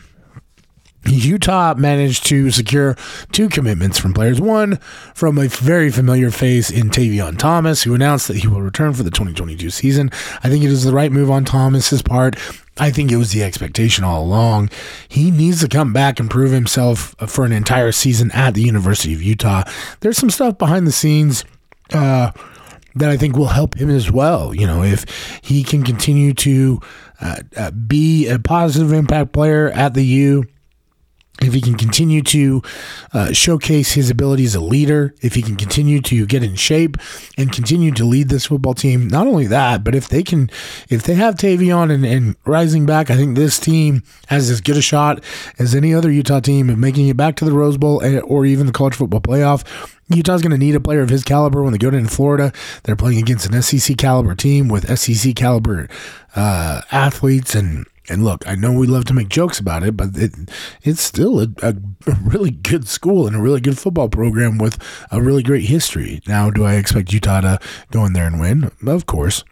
Utah 1.08 1.75
managed 1.75 2.26
to 2.26 2.50
secure 2.50 2.96
two 3.32 3.48
commitments 3.48 3.98
from 3.98 4.12
players. 4.12 4.40
One 4.40 4.76
from 5.14 5.38
a 5.38 5.48
very 5.48 5.90
familiar 5.90 6.30
face 6.30 6.70
in 6.70 6.90
Tavion 6.90 7.38
Thomas, 7.38 7.82
who 7.82 7.94
announced 7.94 8.28
that 8.28 8.38
he 8.38 8.48
will 8.48 8.62
return 8.62 8.92
for 8.92 9.02
the 9.02 9.10
2022 9.10 9.70
season. 9.70 10.10
I 10.42 10.48
think 10.48 10.64
it 10.64 10.70
is 10.70 10.84
the 10.84 10.92
right 10.92 11.12
move 11.12 11.30
on 11.30 11.44
Thomas's 11.44 12.02
part. 12.02 12.36
I 12.78 12.90
think 12.90 13.10
it 13.10 13.16
was 13.16 13.32
the 13.32 13.42
expectation 13.42 14.04
all 14.04 14.22
along. 14.22 14.70
He 15.08 15.30
needs 15.30 15.60
to 15.62 15.68
come 15.68 15.92
back 15.92 16.20
and 16.20 16.30
prove 16.30 16.50
himself 16.50 17.14
for 17.26 17.44
an 17.44 17.52
entire 17.52 17.92
season 17.92 18.30
at 18.32 18.54
the 18.54 18.62
University 18.62 19.14
of 19.14 19.22
Utah. 19.22 19.62
There's 20.00 20.18
some 20.18 20.30
stuff 20.30 20.58
behind 20.58 20.86
the 20.86 20.92
scenes. 20.92 21.44
Uh, 21.92 22.32
that 22.96 23.10
I 23.10 23.16
think 23.18 23.36
will 23.36 23.46
help 23.46 23.76
him 23.76 23.90
as 23.90 24.10
well. 24.10 24.54
You 24.54 24.66
know, 24.66 24.82
if 24.82 25.04
he 25.42 25.62
can 25.62 25.82
continue 25.82 26.32
to 26.34 26.80
uh, 27.20 27.36
uh, 27.56 27.70
be 27.70 28.26
a 28.26 28.38
positive 28.38 28.92
impact 28.92 29.32
player 29.32 29.70
at 29.70 29.94
the 29.94 30.02
U, 30.02 30.44
if 31.43 31.52
he 31.52 31.61
can 31.61 31.75
continue 31.75 32.23
to 32.23 32.62
uh, 33.12 33.33
showcase 33.33 33.93
his 33.93 34.09
ability 34.09 34.45
as 34.45 34.55
a 34.55 34.61
leader, 34.61 35.14
if 35.21 35.35
he 35.35 35.43
can 35.43 35.57
continue 35.57 36.00
to 36.00 36.25
get 36.25 36.43
in 36.43 36.55
shape 36.55 36.97
and 37.37 37.52
continue 37.52 37.93
to 37.93 38.05
lead 38.05 38.31
this 38.31 38.47
football 38.47 38.73
team, 38.73 39.07
not 39.09 39.26
only 39.26 39.47
that, 39.47 39.85
but 39.85 39.95
if 39.95 40.09
they 40.09 40.23
can, 40.23 40.49
if 40.88 41.02
they 41.02 41.14
have 41.14 41.35
Tavion 41.35 41.93
and, 41.93 42.07
and 42.07 42.37
Rising 42.47 42.87
back, 42.87 43.11
I 43.11 43.16
think 43.16 43.37
this 43.37 43.59
team 43.59 44.02
has 44.28 44.49
as 44.49 44.61
good 44.61 44.76
a 44.76 44.83
shot 44.83 45.23
as 45.59 45.75
any 45.75 45.93
other 45.93 46.11
Utah 46.11 46.40
team 46.40 46.71
of 46.71 46.78
making 46.78 47.09
it 47.09 47.16
back 47.16 47.37
to 47.37 47.45
the 47.45 47.52
Rose 47.52 47.76
Bowl 47.76 48.02
or 48.25 48.47
even 48.47 48.66
the 48.66 48.73
college 48.73 48.95
football 48.95 49.21
playoff. 49.21 49.64
Utah's 50.09 50.40
going 50.40 50.52
to 50.52 50.59
need 50.59 50.75
a 50.75 50.81
player 50.81 51.00
of 51.00 51.11
his 51.11 51.25
caliber 51.25 51.62
when 51.62 51.73
they 51.73 51.78
go 51.78 51.90
to 51.90 52.05
Florida. 52.07 52.52
They're 52.85 52.97
playing 52.97 53.19
against 53.19 53.47
an 53.47 53.61
SEC 53.61 53.99
caliber 53.99 54.35
team 54.35 54.69
with 54.69 54.97
SEC 54.99 55.35
caliber 55.35 55.88
uh, 56.37 56.83
athletes 56.93 57.55
and 57.55 57.87
and 58.08 58.25
look, 58.25 58.46
I 58.46 58.54
know 58.54 58.72
we 58.72 58.86
love 58.86 59.04
to 59.06 59.14
make 59.14 59.28
jokes 59.28 59.58
about 59.58 59.82
it, 59.82 59.96
but 59.96 60.16
it, 60.16 60.32
it's 60.82 61.00
still 61.00 61.40
a, 61.40 61.48
a, 61.62 61.75
really 62.22 62.50
good 62.50 62.86
school 62.88 63.26
and 63.26 63.34
a 63.34 63.40
really 63.40 63.60
good 63.60 63.78
football 63.78 64.08
program 64.08 64.58
with 64.58 64.78
a 65.10 65.20
really 65.20 65.42
great 65.42 65.64
history. 65.64 66.20
Now, 66.26 66.50
do 66.50 66.64
I 66.64 66.75
expect 66.75 67.12
Utah 67.12 67.40
to 67.40 67.60
go 67.90 68.04
in 68.04 68.12
there 68.12 68.26
and 68.26 68.40
win? 68.40 68.70
Of 68.86 69.06
course. 69.06 69.44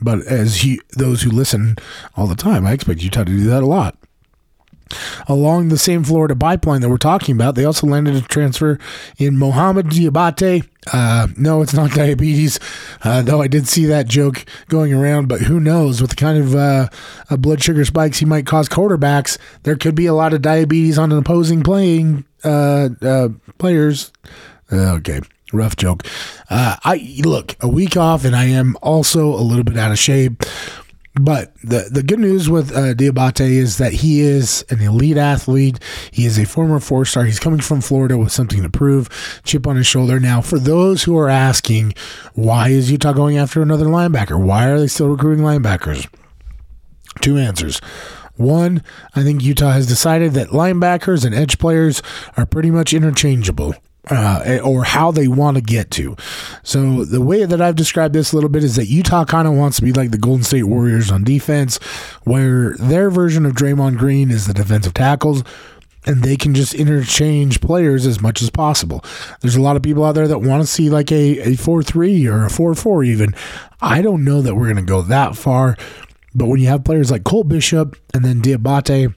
But 0.00 0.26
as 0.26 0.56
he, 0.56 0.80
those 0.96 1.22
who 1.22 1.30
listen 1.30 1.76
all 2.16 2.26
the 2.26 2.34
time, 2.34 2.66
I 2.66 2.72
expect 2.72 3.02
Utah 3.02 3.24
to 3.24 3.30
do 3.30 3.44
that 3.44 3.62
a 3.62 3.66
lot. 3.66 3.96
Along 5.28 5.68
the 5.68 5.78
same 5.78 6.04
Florida 6.04 6.36
pipeline 6.36 6.80
that 6.80 6.88
we're 6.88 6.98
talking 6.98 7.34
about, 7.34 7.54
they 7.54 7.64
also 7.64 7.86
landed 7.86 8.14
a 8.14 8.20
transfer 8.22 8.78
in 9.18 9.38
Mohamed 9.38 9.86
Diabate. 9.86 10.68
Uh, 10.92 11.28
no, 11.36 11.62
it's 11.62 11.74
not 11.74 11.90
diabetes, 11.94 12.58
uh, 13.04 13.22
though 13.22 13.40
I 13.40 13.46
did 13.46 13.68
see 13.68 13.86
that 13.86 14.08
joke 14.08 14.44
going 14.68 14.92
around. 14.92 15.28
But 15.28 15.42
who 15.42 15.60
knows? 15.60 16.00
With 16.00 16.10
the 16.10 16.16
kind 16.16 16.38
of 16.38 16.54
uh, 16.54 16.88
blood 17.36 17.62
sugar 17.62 17.84
spikes 17.84 18.18
he 18.18 18.26
might 18.26 18.46
cause 18.46 18.68
quarterbacks, 18.68 19.38
there 19.62 19.76
could 19.76 19.94
be 19.94 20.06
a 20.06 20.14
lot 20.14 20.34
of 20.34 20.42
diabetes 20.42 20.98
on 20.98 21.12
an 21.12 21.18
opposing 21.18 21.62
playing 21.62 22.24
uh, 22.44 22.88
uh, 23.00 23.28
players. 23.58 24.12
Uh, 24.70 24.94
okay, 24.94 25.20
rough 25.52 25.76
joke. 25.76 26.04
I 26.50 27.20
look 27.24 27.56
a 27.60 27.68
week 27.68 27.96
off, 27.96 28.24
and 28.24 28.34
I 28.34 28.46
am 28.46 28.76
also 28.82 29.28
a 29.28 29.40
little 29.40 29.64
bit 29.64 29.78
out 29.78 29.90
of 29.90 29.98
shape. 29.98 30.42
But 31.14 31.54
the, 31.62 31.88
the 31.90 32.02
good 32.02 32.20
news 32.20 32.48
with 32.48 32.72
uh, 32.72 32.94
Diabate 32.94 33.40
is 33.40 33.76
that 33.76 33.92
he 33.92 34.20
is 34.20 34.64
an 34.70 34.80
elite 34.80 35.18
athlete. 35.18 35.78
He 36.10 36.24
is 36.24 36.38
a 36.38 36.46
former 36.46 36.80
four 36.80 37.04
star. 37.04 37.24
He's 37.24 37.38
coming 37.38 37.60
from 37.60 37.82
Florida 37.82 38.16
with 38.16 38.32
something 38.32 38.62
to 38.62 38.70
prove, 38.70 39.40
chip 39.44 39.66
on 39.66 39.76
his 39.76 39.86
shoulder. 39.86 40.18
Now, 40.18 40.40
for 40.40 40.58
those 40.58 41.02
who 41.02 41.18
are 41.18 41.28
asking, 41.28 41.92
why 42.32 42.68
is 42.68 42.90
Utah 42.90 43.12
going 43.12 43.36
after 43.36 43.60
another 43.60 43.86
linebacker? 43.86 44.42
Why 44.42 44.68
are 44.68 44.80
they 44.80 44.86
still 44.86 45.08
recruiting 45.08 45.44
linebackers? 45.44 46.08
Two 47.20 47.36
answers. 47.36 47.78
One, 48.36 48.82
I 49.14 49.22
think 49.22 49.42
Utah 49.42 49.72
has 49.72 49.86
decided 49.86 50.32
that 50.32 50.48
linebackers 50.48 51.26
and 51.26 51.34
edge 51.34 51.58
players 51.58 52.02
are 52.38 52.46
pretty 52.46 52.70
much 52.70 52.94
interchangeable 52.94 53.74
uh, 54.10 54.58
or 54.64 54.84
how 54.84 55.10
they 55.10 55.28
want 55.28 55.56
to 55.56 55.62
get 55.62 55.90
to. 55.92 56.16
So 56.62 57.04
the 57.04 57.20
way 57.20 57.44
that 57.44 57.60
I've 57.60 57.76
described 57.76 58.14
this 58.14 58.32
a 58.32 58.34
little 58.34 58.50
bit 58.50 58.64
is 58.64 58.76
that 58.76 58.86
Utah 58.86 59.24
kind 59.24 59.46
of 59.46 59.54
wants 59.54 59.76
to 59.76 59.82
be 59.82 59.92
like 59.92 60.10
the 60.10 60.18
Golden 60.18 60.44
State 60.44 60.64
Warriors 60.64 61.10
on 61.10 61.24
defense, 61.24 61.78
where 62.24 62.74
their 62.78 63.10
version 63.10 63.46
of 63.46 63.52
Draymond 63.52 63.98
Green 63.98 64.30
is 64.30 64.46
the 64.46 64.54
defensive 64.54 64.94
tackles. 64.94 65.44
And 66.04 66.24
they 66.24 66.36
can 66.36 66.52
just 66.52 66.74
interchange 66.74 67.60
players 67.60 68.08
as 68.08 68.20
much 68.20 68.42
as 68.42 68.50
possible. 68.50 69.04
There's 69.40 69.54
a 69.54 69.62
lot 69.62 69.76
of 69.76 69.84
people 69.84 70.04
out 70.04 70.16
there 70.16 70.26
that 70.26 70.40
want 70.40 70.60
to 70.60 70.66
see 70.66 70.90
like 70.90 71.12
a, 71.12 71.52
a 71.52 71.54
4 71.54 71.84
3 71.84 72.26
or 72.26 72.46
a 72.46 72.50
4 72.50 72.74
4 72.74 73.04
even. 73.04 73.36
I 73.80 74.02
don't 74.02 74.24
know 74.24 74.42
that 74.42 74.56
we're 74.56 74.66
going 74.66 74.84
to 74.84 74.90
go 74.90 75.02
that 75.02 75.36
far. 75.36 75.76
But 76.34 76.46
when 76.46 76.58
you 76.58 76.66
have 76.66 76.82
players 76.82 77.12
like 77.12 77.22
Cole 77.22 77.44
Bishop 77.44 77.96
and 78.12 78.24
then 78.24 78.42
Diabate, 78.42 79.14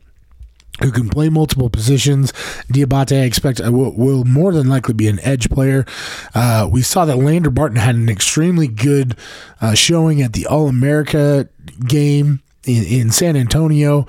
who 0.82 0.92
can 0.92 1.10
play 1.10 1.30
multiple 1.30 1.70
positions. 1.70 2.32
Diabate, 2.72 3.22
I 3.22 3.26
expect, 3.26 3.62
uh, 3.62 3.72
will, 3.72 3.96
will, 3.96 4.26
more 4.26 4.52
than 4.52 4.68
likely 4.68 4.94
be 4.94 5.08
an 5.08 5.20
edge 5.22 5.50
player. 5.50 5.86
Uh, 6.34 6.68
we 6.72 6.82
saw 6.82 7.06
that 7.06 7.18
Lander 7.18 7.50
Barton 7.50 7.78
had 7.78 7.96
an 7.96 8.10
extremely 8.10 8.68
good 8.68 9.16
uh, 9.62 9.74
showing 9.74 10.22
at 10.22 10.34
the 10.34 10.46
All 10.48 10.68
America 10.68 11.48
game 11.88 12.42
in, 12.66 12.84
in 12.84 13.12
San 13.12 13.36
Antonio 13.36 14.06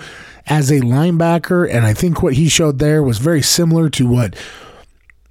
as 0.46 0.70
a 0.70 0.80
linebacker, 0.80 1.68
and 1.68 1.84
I 1.84 1.92
think 1.92 2.22
what 2.22 2.34
he 2.34 2.48
showed 2.48 2.78
there 2.78 3.02
was 3.02 3.18
very 3.18 3.42
similar 3.42 3.88
to 3.90 4.06
what 4.06 4.36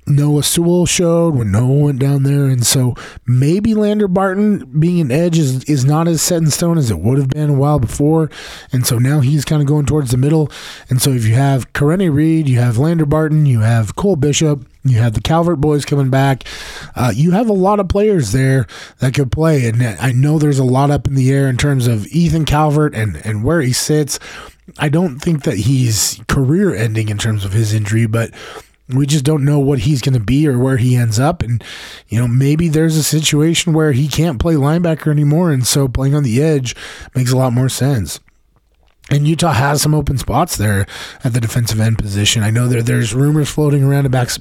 Noah 0.07 0.43
Sewell 0.43 0.85
showed 0.85 1.35
when 1.35 1.51
Noah 1.51 1.85
went 1.85 1.99
down 1.99 2.23
there. 2.23 2.45
And 2.45 2.65
so 2.65 2.95
maybe 3.25 3.73
Lander 3.73 4.07
Barton 4.07 4.79
being 4.79 5.01
an 5.01 5.11
edge 5.11 5.37
is, 5.37 5.63
is 5.63 5.83
not 5.83 6.07
as 6.07 6.21
set 6.21 6.37
in 6.37 6.51
stone 6.51 6.77
as 6.77 6.91
it 6.91 6.99
would 6.99 7.17
have 7.17 7.29
been 7.29 7.49
a 7.49 7.53
while 7.53 7.79
before. 7.79 8.29
And 8.71 8.85
so 8.85 8.99
now 8.99 9.19
he's 9.21 9.45
kind 9.45 9.61
of 9.61 9.67
going 9.67 9.85
towards 9.85 10.11
the 10.11 10.17
middle. 10.17 10.51
And 10.89 11.01
so 11.01 11.11
if 11.11 11.25
you 11.25 11.35
have 11.35 11.73
Karene 11.73 12.13
Reid, 12.13 12.47
you 12.47 12.59
have 12.59 12.77
Lander 12.77 13.05
Barton, 13.05 13.45
you 13.45 13.61
have 13.61 13.95
Cole 13.95 14.15
Bishop, 14.15 14.65
you 14.83 14.99
have 14.99 15.13
the 15.13 15.21
Calvert 15.21 15.59
boys 15.59 15.83
coming 15.83 16.11
back. 16.11 16.43
Uh, 16.95 17.11
you 17.13 17.31
have 17.31 17.49
a 17.49 17.53
lot 17.53 17.79
of 17.79 17.89
players 17.89 18.31
there 18.31 18.67
that 18.99 19.15
could 19.15 19.31
play. 19.31 19.67
And 19.67 19.81
I 19.81 20.11
know 20.11 20.37
there's 20.37 20.59
a 20.59 20.63
lot 20.63 20.91
up 20.91 21.07
in 21.07 21.15
the 21.15 21.31
air 21.31 21.49
in 21.49 21.57
terms 21.57 21.87
of 21.87 22.05
Ethan 22.07 22.45
Calvert 22.45 22.93
and, 22.93 23.17
and 23.25 23.43
where 23.43 23.61
he 23.61 23.73
sits. 23.73 24.19
I 24.77 24.89
don't 24.89 25.19
think 25.19 25.43
that 25.43 25.57
he's 25.57 26.19
career 26.27 26.73
ending 26.73 27.09
in 27.09 27.17
terms 27.17 27.45
of 27.45 27.53
his 27.53 27.73
injury, 27.73 28.07
but 28.07 28.31
we 28.89 29.05
just 29.07 29.25
don't 29.25 29.45
know 29.45 29.59
what 29.59 29.79
he's 29.79 30.01
going 30.01 30.13
to 30.13 30.19
be 30.19 30.47
or 30.47 30.59
where 30.59 30.77
he 30.77 30.95
ends 30.95 31.19
up. 31.19 31.41
And, 31.41 31.63
you 32.07 32.19
know, 32.19 32.27
maybe 32.27 32.67
there's 32.67 32.97
a 32.97 33.03
situation 33.03 33.73
where 33.73 33.93
he 33.93 34.07
can't 34.07 34.39
play 34.39 34.53
linebacker 34.53 35.11
anymore. 35.11 35.51
And 35.51 35.65
so 35.65 35.87
playing 35.87 36.13
on 36.13 36.23
the 36.23 36.41
edge 36.43 36.75
makes 37.15 37.31
a 37.31 37.37
lot 37.37 37.53
more 37.53 37.69
sense. 37.69 38.19
And 39.09 39.27
Utah 39.27 39.53
has 39.53 39.83
some 39.83 39.93
open 39.93 40.17
spots 40.17 40.57
there 40.57 40.87
at 41.23 41.33
the 41.33 41.39
defensive 41.39 41.79
end 41.79 41.99
position. 41.99 42.41
I 42.41 42.49
know 42.49 42.67
there 42.67 42.81
there's 42.81 43.13
rumors 43.13 43.49
floating 43.49 43.83
around 43.83 44.07
about 44.07 44.39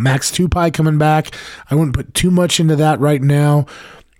Max 0.00 0.30
Tupai 0.30 0.72
coming 0.72 0.96
back. 0.96 1.34
I 1.70 1.74
wouldn't 1.74 1.96
put 1.96 2.14
too 2.14 2.30
much 2.30 2.60
into 2.60 2.76
that 2.76 3.00
right 3.00 3.20
now. 3.20 3.66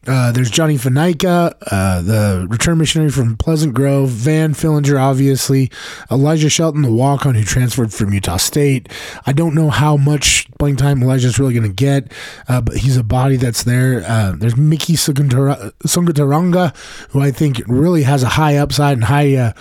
Uh, 0.06 0.30
there's 0.30 0.50
Johnny 0.50 0.76
Fanaika, 0.76 1.54
uh, 1.70 2.00
the 2.02 2.46
return 2.48 2.78
missionary 2.78 3.10
from 3.10 3.36
Pleasant 3.36 3.74
Grove, 3.74 4.10
Van 4.10 4.54
Fillinger, 4.54 5.00
obviously, 5.00 5.70
Elijah 6.10 6.48
Shelton, 6.48 6.82
the 6.82 6.92
walk 6.92 7.26
on 7.26 7.34
who 7.34 7.42
transferred 7.42 7.92
from 7.92 8.12
Utah 8.12 8.36
State. 8.36 8.88
I 9.26 9.32
don't 9.32 9.54
know 9.54 9.70
how 9.70 9.96
much 9.96 10.46
playing 10.58 10.76
time 10.76 11.02
Elijah's 11.02 11.38
really 11.38 11.54
going 11.54 11.68
to 11.68 11.74
get, 11.74 12.12
uh, 12.48 12.60
but 12.60 12.76
he's 12.76 12.96
a 12.96 13.02
body 13.02 13.36
that's 13.36 13.64
there. 13.64 14.04
Uh, 14.06 14.34
there's 14.36 14.56
Mickey 14.56 14.94
Sungataranga, 14.94 16.76
who 17.10 17.20
I 17.20 17.32
think 17.32 17.62
really 17.66 18.04
has 18.04 18.22
a 18.22 18.28
high 18.28 18.56
upside 18.56 18.94
and 18.94 19.04
high 19.04 19.34
uh, 19.34 19.52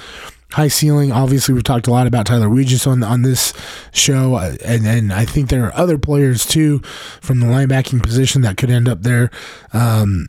high 0.51 0.67
ceiling. 0.67 1.11
Obviously, 1.11 1.53
we've 1.53 1.63
talked 1.63 1.87
a 1.87 1.91
lot 1.91 2.07
about 2.07 2.27
Tyler 2.27 2.49
Wegis 2.49 2.85
on 2.85 3.03
on 3.03 3.23
this 3.23 3.53
show, 3.93 4.37
and 4.37 4.85
and 4.85 5.11
I 5.11 5.25
think 5.25 5.49
there 5.49 5.65
are 5.65 5.75
other 5.75 5.97
players 5.97 6.45
too 6.45 6.79
from 7.21 7.39
the 7.39 7.47
linebacking 7.47 8.03
position 8.03 8.41
that 8.43 8.57
could 8.57 8.69
end 8.69 8.87
up 8.87 9.01
there. 9.01 9.31
Um, 9.73 10.27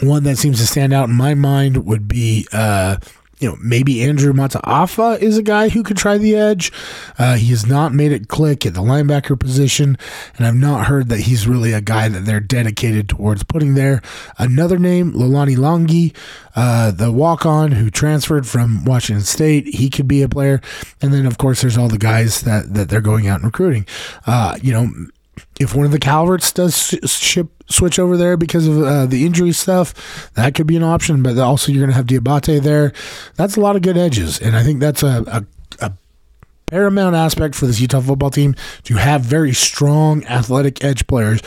one 0.00 0.24
that 0.24 0.36
seems 0.36 0.58
to 0.58 0.66
stand 0.66 0.92
out 0.92 1.08
in 1.08 1.14
my 1.14 1.34
mind 1.34 1.84
would 1.86 2.08
be 2.08 2.46
uh, 2.52 2.96
you 3.42 3.48
know, 3.48 3.56
maybe 3.60 4.04
Andrew 4.04 4.32
Mataafa 4.32 5.18
is 5.20 5.36
a 5.36 5.42
guy 5.42 5.68
who 5.68 5.82
could 5.82 5.96
try 5.96 6.16
the 6.16 6.36
edge. 6.36 6.70
Uh, 7.18 7.34
he 7.34 7.48
has 7.48 7.66
not 7.66 7.92
made 7.92 8.12
it 8.12 8.28
click 8.28 8.64
at 8.64 8.74
the 8.74 8.80
linebacker 8.80 9.38
position, 9.38 9.98
and 10.36 10.46
I've 10.46 10.54
not 10.54 10.86
heard 10.86 11.08
that 11.08 11.20
he's 11.20 11.48
really 11.48 11.72
a 11.72 11.80
guy 11.80 12.08
that 12.08 12.24
they're 12.24 12.38
dedicated 12.38 13.08
towards 13.08 13.42
putting 13.42 13.74
there. 13.74 14.00
Another 14.38 14.78
name, 14.78 15.12
Lolani 15.12 15.56
Longi, 15.56 16.14
uh, 16.54 16.92
the 16.92 17.10
walk 17.10 17.44
on 17.44 17.72
who 17.72 17.90
transferred 17.90 18.46
from 18.46 18.84
Washington 18.84 19.24
State, 19.24 19.66
he 19.66 19.90
could 19.90 20.06
be 20.06 20.22
a 20.22 20.28
player. 20.28 20.60
And 21.00 21.12
then, 21.12 21.26
of 21.26 21.36
course, 21.36 21.62
there's 21.62 21.76
all 21.76 21.88
the 21.88 21.98
guys 21.98 22.42
that, 22.42 22.72
that 22.74 22.90
they're 22.90 23.00
going 23.00 23.26
out 23.26 23.40
and 23.40 23.46
recruiting. 23.46 23.86
Uh, 24.24 24.56
you 24.62 24.72
know, 24.72 24.88
if 25.60 25.74
one 25.74 25.86
of 25.86 25.92
the 25.92 25.98
Calverts 25.98 26.52
does 26.52 26.76
ship 27.10 27.48
switch 27.68 27.98
over 27.98 28.16
there 28.16 28.36
because 28.36 28.66
of 28.66 28.82
uh, 28.82 29.06
the 29.06 29.24
injury 29.24 29.52
stuff, 29.52 30.30
that 30.34 30.54
could 30.54 30.66
be 30.66 30.76
an 30.76 30.82
option. 30.82 31.22
But 31.22 31.38
also, 31.38 31.72
you're 31.72 31.82
going 31.82 31.90
to 31.90 31.96
have 31.96 32.06
Diabate 32.06 32.62
there. 32.62 32.92
That's 33.36 33.56
a 33.56 33.60
lot 33.60 33.76
of 33.76 33.82
good 33.82 33.96
edges, 33.96 34.40
and 34.40 34.56
I 34.56 34.62
think 34.62 34.80
that's 34.80 35.02
a, 35.02 35.24
a, 35.26 35.84
a 35.84 35.92
paramount 36.66 37.14
aspect 37.14 37.54
for 37.54 37.66
this 37.66 37.80
Utah 37.80 38.00
football 38.00 38.30
team 38.30 38.54
to 38.84 38.94
have 38.94 39.22
very 39.22 39.52
strong 39.52 40.24
athletic 40.24 40.82
edge 40.84 41.06
players. 41.06 41.40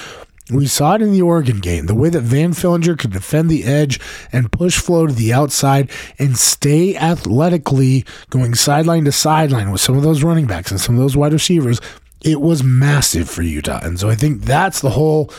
We 0.51 0.67
saw 0.67 0.93
it 0.93 1.01
in 1.01 1.11
the 1.11 1.23
Oregon 1.23 1.59
game, 1.59 1.87
the 1.87 1.95
way 1.95 2.09
that 2.09 2.21
Van 2.21 2.51
Fillinger 2.51 2.99
could 2.99 3.11
defend 3.11 3.49
the 3.49 3.63
edge 3.63 3.99
and 4.31 4.51
push 4.51 4.77
flow 4.77 5.07
to 5.07 5.13
the 5.13 5.33
outside 5.33 5.89
and 6.19 6.37
stay 6.37 6.95
athletically 6.95 8.05
going 8.29 8.53
sideline 8.53 9.05
to 9.05 9.11
sideline 9.11 9.71
with 9.71 9.81
some 9.81 9.97
of 9.97 10.03
those 10.03 10.21
running 10.21 10.45
backs 10.45 10.69
and 10.69 10.79
some 10.79 10.93
of 10.93 11.01
those 11.01 11.17
wide 11.17 11.33
receivers 11.33 11.81
it 12.25 12.41
was 12.41 12.63
massive 12.63 13.29
for 13.29 13.43
Utah. 13.43 13.79
And 13.83 13.99
so 13.99 14.09
I 14.09 14.15
think 14.15 14.41
that's 14.41 14.81
the 14.81 14.89
whole 14.89 15.31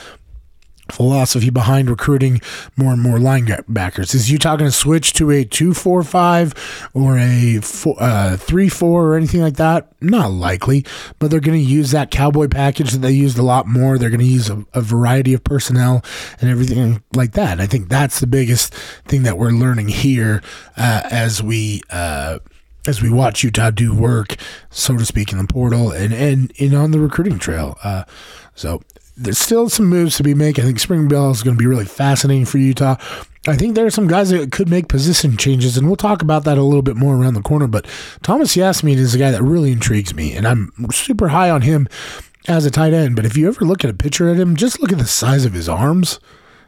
philosophy 0.90 1.50
behind 1.50 1.90
recruiting 1.90 2.40
more 2.76 2.92
and 2.92 3.02
more 3.02 3.18
linebackers. 3.18 4.14
Is 4.14 4.30
Utah 4.30 4.54
going 4.54 4.70
to 4.70 4.76
switch 4.76 5.12
to 5.14 5.32
a 5.32 5.44
2-4-5 5.44 6.90
or 6.94 7.18
a 7.18 7.58
3-4 7.60 8.82
uh, 8.82 8.86
or 8.86 9.16
anything 9.16 9.40
like 9.40 9.56
that? 9.56 9.88
Not 10.00 10.30
likely, 10.30 10.86
but 11.18 11.30
they're 11.30 11.40
going 11.40 11.58
to 11.58 11.64
use 11.64 11.90
that 11.90 12.12
cowboy 12.12 12.46
package 12.46 12.92
that 12.92 12.98
they 12.98 13.10
used 13.10 13.36
a 13.36 13.42
lot 13.42 13.66
more. 13.66 13.98
They're 13.98 14.10
going 14.10 14.20
to 14.20 14.26
use 14.26 14.48
a, 14.48 14.64
a, 14.72 14.80
variety 14.80 15.34
of 15.34 15.42
personnel 15.42 16.04
and 16.40 16.48
everything 16.48 17.02
like 17.14 17.32
that. 17.32 17.60
I 17.60 17.66
think 17.66 17.88
that's 17.88 18.20
the 18.20 18.28
biggest 18.28 18.72
thing 19.06 19.24
that 19.24 19.36
we're 19.36 19.50
learning 19.50 19.88
here 19.88 20.40
uh, 20.76 21.02
as 21.10 21.42
we 21.42 21.82
uh, 21.90 22.38
as 22.88 23.02
we 23.02 23.10
watch 23.10 23.42
Utah 23.44 23.70
do 23.70 23.94
work, 23.94 24.36
so 24.70 24.96
to 24.96 25.04
speak, 25.04 25.32
in 25.32 25.38
the 25.38 25.46
portal 25.46 25.90
and 25.90 26.12
and, 26.12 26.52
and 26.58 26.74
on 26.74 26.90
the 26.90 27.00
recruiting 27.00 27.38
trail. 27.38 27.78
Uh, 27.82 28.04
so 28.54 28.82
there's 29.16 29.38
still 29.38 29.68
some 29.68 29.86
moves 29.86 30.16
to 30.16 30.22
be 30.22 30.34
made. 30.34 30.58
I 30.60 30.62
think 30.62 30.78
Spring 30.78 31.08
Bell 31.08 31.30
is 31.30 31.42
going 31.42 31.56
to 31.56 31.58
be 31.58 31.66
really 31.66 31.84
fascinating 31.84 32.44
for 32.44 32.58
Utah. 32.58 32.96
I 33.48 33.56
think 33.56 33.74
there 33.74 33.86
are 33.86 33.90
some 33.90 34.08
guys 34.08 34.30
that 34.30 34.50
could 34.50 34.68
make 34.68 34.88
position 34.88 35.36
changes, 35.36 35.76
and 35.76 35.86
we'll 35.86 35.96
talk 35.96 36.20
about 36.20 36.44
that 36.44 36.58
a 36.58 36.62
little 36.62 36.82
bit 36.82 36.96
more 36.96 37.16
around 37.16 37.34
the 37.34 37.42
corner. 37.42 37.68
But 37.68 37.86
Thomas 38.22 38.56
Yassmin 38.56 38.96
is 38.96 39.14
a 39.14 39.18
guy 39.18 39.30
that 39.30 39.42
really 39.42 39.72
intrigues 39.72 40.14
me, 40.14 40.32
and 40.32 40.46
I'm 40.46 40.72
super 40.90 41.28
high 41.28 41.48
on 41.50 41.62
him 41.62 41.88
as 42.48 42.66
a 42.66 42.70
tight 42.70 42.92
end. 42.92 43.16
But 43.16 43.24
if 43.24 43.36
you 43.36 43.48
ever 43.48 43.64
look 43.64 43.84
at 43.84 43.90
a 43.90 43.94
picture 43.94 44.28
of 44.28 44.38
him, 44.38 44.56
just 44.56 44.80
look 44.80 44.92
at 44.92 44.98
the 44.98 45.06
size 45.06 45.44
of 45.44 45.52
his 45.52 45.68
arms 45.68 46.18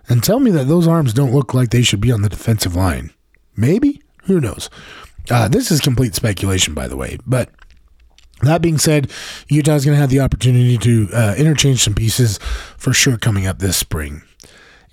and 0.08 0.22
tell 0.22 0.40
me 0.40 0.50
that 0.52 0.68
those 0.68 0.86
arms 0.86 1.12
don't 1.12 1.34
look 1.34 1.52
like 1.52 1.70
they 1.70 1.82
should 1.82 2.00
be 2.00 2.12
on 2.12 2.22
the 2.22 2.28
defensive 2.28 2.76
line. 2.76 3.12
Maybe? 3.56 4.00
Who 4.24 4.40
knows? 4.40 4.70
Uh, 5.30 5.48
this 5.48 5.70
is 5.70 5.80
complete 5.80 6.14
speculation, 6.14 6.74
by 6.74 6.88
the 6.88 6.96
way, 6.96 7.18
but 7.26 7.50
that 8.42 8.62
being 8.62 8.78
said, 8.78 9.10
Utah's 9.48 9.84
going 9.84 9.96
to 9.96 10.00
have 10.00 10.10
the 10.10 10.20
opportunity 10.20 10.78
to 10.78 11.08
uh, 11.12 11.34
interchange 11.36 11.82
some 11.82 11.94
pieces 11.94 12.38
for 12.76 12.92
sure 12.92 13.18
coming 13.18 13.46
up 13.46 13.58
this 13.58 13.76
spring. 13.76 14.22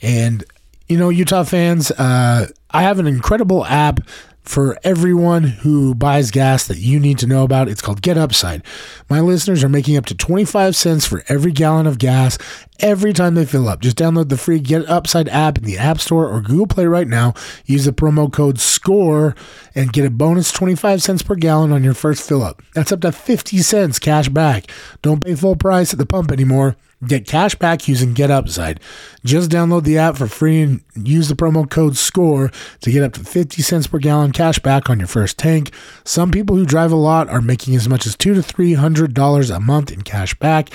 And, 0.01 0.43
you 0.87 0.97
know, 0.97 1.09
Utah 1.09 1.43
fans, 1.43 1.91
uh, 1.91 2.47
I 2.71 2.81
have 2.81 2.99
an 2.99 3.07
incredible 3.07 3.65
app 3.65 3.99
for 4.45 4.77
everyone 4.83 5.43
who 5.43 5.95
buys 5.95 6.31
gas 6.31 6.67
that 6.67 6.77
you 6.77 6.99
need 6.99 7.17
to 7.19 7.27
know 7.27 7.43
about. 7.43 7.67
It's 7.67 7.81
called 7.81 8.01
Get 8.01 8.17
Upside. 8.17 8.63
My 9.09 9.19
listeners 9.19 9.63
are 9.63 9.69
making 9.69 9.97
up 9.97 10.05
to 10.07 10.15
25 10.15 10.75
cents 10.75 11.05
for 11.05 11.23
every 11.27 11.51
gallon 11.51 11.87
of 11.87 11.97
gas 11.97 12.37
every 12.79 13.13
time 13.13 13.35
they 13.35 13.45
fill 13.45 13.67
up. 13.67 13.81
Just 13.81 13.97
download 13.97 14.29
the 14.29 14.37
free 14.37 14.59
Get 14.59 14.87
Upside 14.87 15.29
app 15.29 15.57
in 15.57 15.63
the 15.63 15.77
App 15.77 15.99
Store 15.99 16.29
or 16.29 16.41
Google 16.41 16.67
Play 16.67 16.85
right 16.85 17.07
now. 17.07 17.33
Use 17.65 17.85
the 17.85 17.91
promo 17.91 18.31
code 18.31 18.59
SCORE 18.59 19.35
and 19.73 19.93
get 19.93 20.05
a 20.05 20.09
bonus 20.09 20.51
25 20.51 21.01
cents 21.01 21.23
per 21.23 21.35
gallon 21.35 21.71
on 21.71 21.83
your 21.83 21.93
first 21.93 22.27
fill 22.27 22.43
up. 22.43 22.61
That's 22.73 22.91
up 22.91 23.01
to 23.01 23.11
50 23.11 23.57
cents 23.59 23.99
cash 23.99 24.29
back. 24.29 24.65
Don't 25.01 25.23
pay 25.23 25.35
full 25.35 25.55
price 25.55 25.93
at 25.93 25.99
the 25.99 26.05
pump 26.05 26.31
anymore. 26.31 26.75
Get 27.05 27.27
cash 27.27 27.55
back 27.55 27.87
using 27.87 28.13
Get 28.13 28.31
Upside. 28.31 28.79
Just 29.23 29.51
download 29.51 29.83
the 29.83 29.97
app 29.97 30.15
for 30.15 30.27
free 30.27 30.61
and 30.61 30.81
use 30.95 31.27
the 31.27 31.35
promo 31.35 31.69
code 31.69 31.97
SCORE 31.97 32.51
to 32.81 32.91
get 32.91 33.03
up 33.03 33.13
to 33.13 33.19
50 33.19 33.61
cents 33.61 33.87
per 33.87 33.99
gallon 33.99 34.31
cash 34.31 34.59
back 34.59 34.89
on 34.89 34.99
your 34.99 35.07
first 35.07 35.37
tank. 35.37 35.71
Some 36.03 36.31
people 36.31 36.55
who 36.55 36.65
drive 36.65 36.91
a 36.91 36.95
lot 36.95 37.29
are 37.29 37.41
making 37.41 37.75
as 37.75 37.89
much 37.89 38.05
as 38.05 38.15
two 38.15 38.33
to 38.33 38.41
three 38.41 38.73
hundred 38.73 39.13
dollars 39.13 39.49
a 39.49 39.59
month 39.59 39.91
in 39.91 40.03
cash 40.03 40.33
back. 40.35 40.69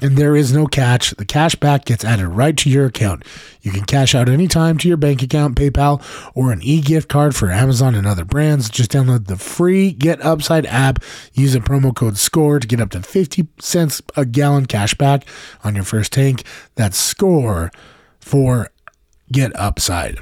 And 0.00 0.16
there 0.16 0.36
is 0.36 0.52
no 0.52 0.66
catch. 0.66 1.12
The 1.12 1.24
cash 1.24 1.54
back 1.54 1.86
gets 1.86 2.04
added 2.04 2.28
right 2.28 2.56
to 2.58 2.68
your 2.68 2.86
account. 2.86 3.24
You 3.62 3.72
can 3.72 3.84
cash 3.84 4.14
out 4.14 4.28
anytime 4.28 4.76
to 4.78 4.88
your 4.88 4.98
bank 4.98 5.22
account, 5.22 5.56
PayPal, 5.56 6.02
or 6.34 6.52
an 6.52 6.60
e 6.62 6.82
gift 6.82 7.08
card 7.08 7.34
for 7.34 7.50
Amazon 7.50 7.94
and 7.94 8.06
other 8.06 8.24
brands. 8.24 8.68
Just 8.68 8.90
download 8.92 9.26
the 9.26 9.38
free 9.38 9.92
Get 9.92 10.22
Upside 10.22 10.66
app. 10.66 11.02
Use 11.32 11.54
the 11.54 11.60
promo 11.60 11.94
code 11.94 12.18
SCORE 12.18 12.60
to 12.60 12.66
get 12.66 12.80
up 12.80 12.90
to 12.90 13.02
50 13.02 13.48
cents 13.58 14.02
a 14.16 14.26
gallon 14.26 14.66
cash 14.66 14.92
back 14.94 15.24
on 15.64 15.74
your 15.74 15.84
first 15.84 16.12
tank. 16.12 16.44
That's 16.74 16.98
SCORE 16.98 17.70
for 18.20 18.70
Get 19.32 19.58
Upside. 19.58 20.18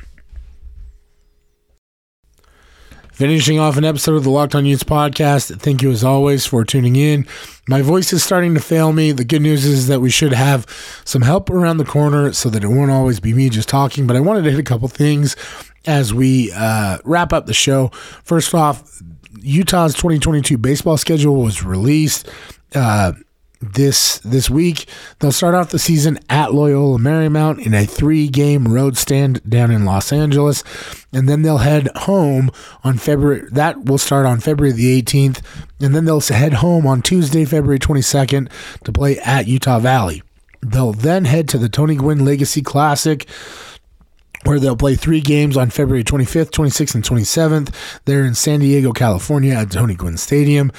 Finishing 3.14 3.61
off 3.61 3.77
an 3.77 3.85
episode 3.85 4.16
of 4.16 4.24
the 4.24 4.31
Locked 4.31 4.57
On 4.57 4.66
Utes 4.66 4.83
podcast. 4.83 5.61
Thank 5.61 5.83
you 5.83 5.92
as 5.92 6.03
always 6.03 6.44
for 6.46 6.64
tuning 6.64 6.96
in. 6.96 7.29
My 7.68 7.81
voice 7.81 8.12
is 8.12 8.24
starting 8.24 8.55
to 8.55 8.61
fail 8.61 8.92
me. 8.92 9.12
The 9.12 9.24
good 9.24 9.40
news 9.40 9.64
is 9.64 9.87
that 9.87 10.00
we 10.00 10.11
should 10.11 10.33
have 10.33 10.66
some 11.05 11.22
help 11.22 11.48
around 11.48 11.77
the 11.77 11.85
corner 11.85 12.33
so 12.33 12.50
that 12.50 12.64
it 12.64 12.66
won't 12.66 12.90
always 12.90 13.20
be 13.20 13.33
me 13.33 13.50
just 13.50 13.68
talking. 13.68 14.09
But 14.09 14.16
I 14.16 14.20
wanted 14.20 14.42
to 14.42 14.50
hit 14.50 14.59
a 14.59 14.64
couple 14.64 14.88
things 14.88 15.37
as 15.87 16.12
we 16.12 16.50
uh, 16.57 16.98
wrap 17.05 17.33
up 17.33 17.46
the 17.46 17.55
show. 17.55 17.90
First 18.24 18.53
off, 18.53 19.00
Utah's 19.40 19.94
2022 19.94 20.59
baseball 20.59 20.96
schedule 20.96 21.37
was 21.37 21.62
released. 21.62 22.29
Uh, 22.74 23.12
this 23.72 24.18
this 24.18 24.50
week. 24.50 24.87
They'll 25.18 25.33
start 25.33 25.55
off 25.55 25.70
the 25.70 25.79
season 25.79 26.18
at 26.29 26.55
Loyola 26.55 26.98
Marymount 26.98 27.64
in 27.64 27.74
a 27.74 27.87
three-game 27.87 28.68
road 28.68 28.96
stand 28.96 29.40
down 29.48 29.70
in 29.70 29.85
Los 29.85 30.12
Angeles, 30.12 30.62
and 31.12 31.29
then 31.29 31.42
they'll 31.42 31.59
head 31.59 31.88
home 31.96 32.50
on 32.83 32.98
February. 32.98 33.48
That 33.50 33.85
will 33.85 33.98
start 33.98 34.27
on 34.27 34.40
February 34.40 34.72
the 34.72 35.03
18th, 35.03 35.42
and 35.81 35.94
then 35.94 36.05
they'll 36.05 36.20
head 36.20 36.55
home 36.55 36.87
on 36.87 37.03
Tuesday, 37.03 37.44
February 37.44 37.79
22nd, 37.79 38.50
to 38.85 38.92
play 38.92 39.18
at 39.18 39.48
Utah 39.48 39.79
Valley. 39.79 40.22
They'll 40.61 40.92
then 40.92 41.24
head 41.24 41.48
to 41.50 41.59
the 41.59 41.68
Tony 41.68 41.96
Gwynn 41.96 42.24
Legacy 42.24 42.62
Classic 42.62 43.29
where 44.44 44.61
they'll 44.61 44.77
play 44.77 44.94
three 44.94 45.20
games 45.20 45.57
on 45.57 45.70
February 45.70 46.05
25th, 46.05 46.50
26th, 46.50 46.94
and 46.94 47.05
27th. 47.05 47.74
They're 48.05 48.24
in 48.24 48.35
San 48.35 48.61
Diego, 48.61 48.92
California 48.92 49.55
at 49.55 49.70
Tony 49.70 49.94
Gwynn 49.94 50.16
Stadium 50.18 50.70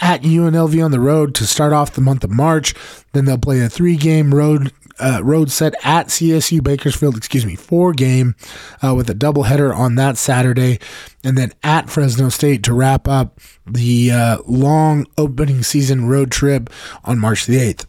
at 0.00 0.22
UNLV 0.22 0.84
on 0.84 0.90
the 0.90 1.00
road 1.00 1.34
to 1.36 1.46
start 1.46 1.72
off 1.72 1.92
the 1.92 2.00
month 2.00 2.24
of 2.24 2.30
March. 2.30 2.74
Then 3.12 3.24
they'll 3.24 3.38
play 3.38 3.60
a 3.60 3.68
three 3.68 3.96
game 3.96 4.34
road 4.34 4.72
uh, 5.00 5.20
road 5.24 5.50
set 5.50 5.74
at 5.82 6.08
CSU 6.08 6.62
Bakersfield, 6.62 7.16
excuse 7.16 7.46
me, 7.46 7.56
four 7.56 7.92
game 7.92 8.34
uh, 8.82 8.94
with 8.94 9.08
a 9.08 9.14
doubleheader 9.14 9.74
on 9.74 9.94
that 9.96 10.18
Saturday, 10.18 10.78
and 11.24 11.36
then 11.36 11.52
at 11.62 11.88
Fresno 11.88 12.28
State 12.28 12.62
to 12.64 12.74
wrap 12.74 13.08
up 13.08 13.40
the 13.66 14.10
uh, 14.10 14.38
long 14.46 15.06
opening 15.16 15.62
season 15.62 16.06
road 16.06 16.30
trip 16.30 16.70
on 17.04 17.18
March 17.18 17.46
the 17.46 17.56
8th. 17.56 17.86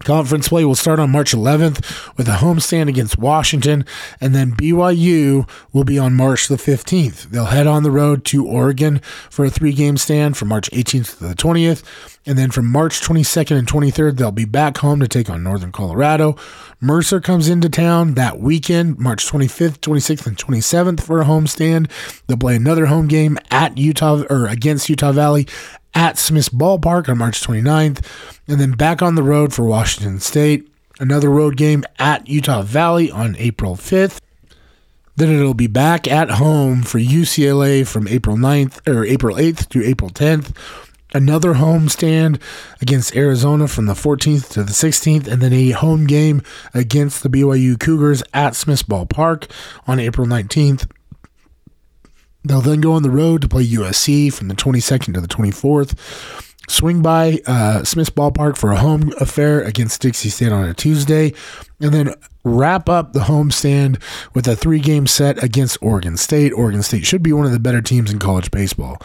Conference 0.00 0.48
play 0.48 0.64
will 0.64 0.74
start 0.74 1.00
on 1.00 1.10
March 1.10 1.32
11th 1.32 2.16
with 2.18 2.28
a 2.28 2.32
homestand 2.32 2.88
against 2.88 3.18
Washington, 3.18 3.84
and 4.20 4.34
then 4.34 4.52
BYU 4.52 5.48
will 5.72 5.84
be 5.84 5.98
on 5.98 6.14
March 6.14 6.48
the 6.48 6.56
15th. 6.56 7.30
They'll 7.30 7.46
head 7.46 7.66
on 7.66 7.82
the 7.82 7.90
road 7.90 8.24
to 8.26 8.46
Oregon 8.46 8.98
for 9.30 9.46
a 9.46 9.50
three 9.50 9.72
game 9.72 9.96
stand 9.96 10.36
from 10.36 10.48
March 10.48 10.70
18th 10.70 11.18
to 11.18 11.28
the 11.28 11.34
20th, 11.34 11.82
and 12.26 12.36
then 12.38 12.50
from 12.50 12.66
March 12.66 13.00
22nd 13.00 13.58
and 13.58 13.66
23rd, 13.66 14.16
they'll 14.18 14.30
be 14.30 14.44
back 14.44 14.76
home 14.78 15.00
to 15.00 15.08
take 15.08 15.30
on 15.30 15.42
Northern 15.42 15.72
Colorado. 15.72 16.36
Mercer 16.78 17.20
comes 17.20 17.48
into 17.48 17.70
town 17.70 18.14
that 18.14 18.38
weekend, 18.38 18.98
March 18.98 19.26
25th, 19.26 19.78
26th, 19.78 20.26
and 20.26 20.36
27th 20.36 21.00
for 21.00 21.22
a 21.22 21.24
homestand. 21.24 21.90
They'll 22.26 22.36
play 22.36 22.56
another 22.56 22.86
home 22.86 23.08
game 23.08 23.38
at 23.50 23.78
Utah 23.78 24.24
or 24.28 24.46
against 24.46 24.90
Utah 24.90 25.12
Valley 25.12 25.48
at 25.96 26.18
Smith's 26.18 26.50
Ballpark 26.50 27.08
on 27.08 27.18
March 27.18 27.40
29th, 27.40 28.04
and 28.46 28.60
then 28.60 28.72
back 28.72 29.00
on 29.00 29.14
the 29.14 29.22
road 29.22 29.54
for 29.54 29.64
Washington 29.64 30.20
State. 30.20 30.70
Another 31.00 31.30
road 31.30 31.56
game 31.56 31.84
at 31.98 32.28
Utah 32.28 32.62
Valley 32.62 33.10
on 33.10 33.34
April 33.38 33.76
5th. 33.76 34.20
Then 35.16 35.30
it'll 35.30 35.54
be 35.54 35.66
back 35.66 36.06
at 36.06 36.32
home 36.32 36.82
for 36.82 36.98
UCLA 36.98 37.86
from 37.86 38.06
April 38.06 38.36
9th 38.36 38.86
or 38.86 39.04
April 39.04 39.36
8th 39.36 39.70
to 39.70 39.82
April 39.82 40.10
10th. 40.10 40.54
Another 41.14 41.54
home 41.54 41.88
stand 41.88 42.38
against 42.82 43.16
Arizona 43.16 43.66
from 43.66 43.86
the 43.86 43.94
14th 43.94 44.50
to 44.50 44.64
the 44.64 44.72
16th, 44.72 45.26
and 45.26 45.40
then 45.40 45.54
a 45.54 45.70
home 45.70 46.06
game 46.06 46.42
against 46.74 47.22
the 47.22 47.30
BYU 47.30 47.80
Cougars 47.80 48.22
at 48.34 48.54
Smith's 48.54 48.82
Ballpark 48.82 49.50
on 49.86 49.98
April 49.98 50.26
19th. 50.26 50.90
They'll 52.46 52.60
then 52.60 52.80
go 52.80 52.92
on 52.92 53.02
the 53.02 53.10
road 53.10 53.42
to 53.42 53.48
play 53.48 53.66
USC 53.66 54.32
from 54.32 54.48
the 54.48 54.54
22nd 54.54 55.14
to 55.14 55.20
the 55.20 55.28
24th. 55.28 55.98
Swing 56.68 57.00
by 57.00 57.40
uh, 57.46 57.84
Smith's 57.84 58.10
Ballpark 58.10 58.56
for 58.56 58.72
a 58.72 58.78
home 58.78 59.12
affair 59.20 59.62
against 59.62 60.00
Dixie 60.00 60.30
State 60.30 60.50
on 60.50 60.64
a 60.64 60.74
Tuesday, 60.74 61.32
and 61.80 61.94
then 61.94 62.14
wrap 62.42 62.88
up 62.88 63.12
the 63.12 63.20
homestand 63.20 64.02
with 64.34 64.48
a 64.48 64.56
three 64.56 64.80
game 64.80 65.06
set 65.06 65.42
against 65.42 65.78
Oregon 65.80 66.16
State. 66.16 66.52
Oregon 66.52 66.82
State 66.82 67.06
should 67.06 67.22
be 67.22 67.32
one 67.32 67.46
of 67.46 67.52
the 67.52 67.60
better 67.60 67.80
teams 67.80 68.10
in 68.10 68.18
college 68.18 68.50
baseball. 68.50 69.00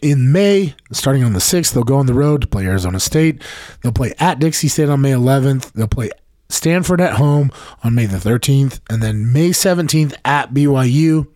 In 0.00 0.32
May, 0.32 0.74
starting 0.90 1.22
on 1.22 1.32
the 1.32 1.38
6th, 1.38 1.72
they'll 1.72 1.84
go 1.84 1.96
on 1.96 2.06
the 2.06 2.14
road 2.14 2.40
to 2.42 2.46
play 2.48 2.66
Arizona 2.66 2.98
State. 2.98 3.42
They'll 3.82 3.92
play 3.92 4.14
at 4.18 4.40
Dixie 4.40 4.68
State 4.68 4.88
on 4.88 5.00
May 5.00 5.12
11th. 5.12 5.72
They'll 5.72 5.86
play 5.86 6.10
Stanford 6.48 7.00
at 7.00 7.14
home 7.14 7.52
on 7.84 7.94
May 7.94 8.06
the 8.06 8.16
13th. 8.16 8.80
And 8.90 9.00
then 9.02 9.32
May 9.32 9.50
17th 9.50 10.14
at 10.24 10.52
BYU. 10.52 11.28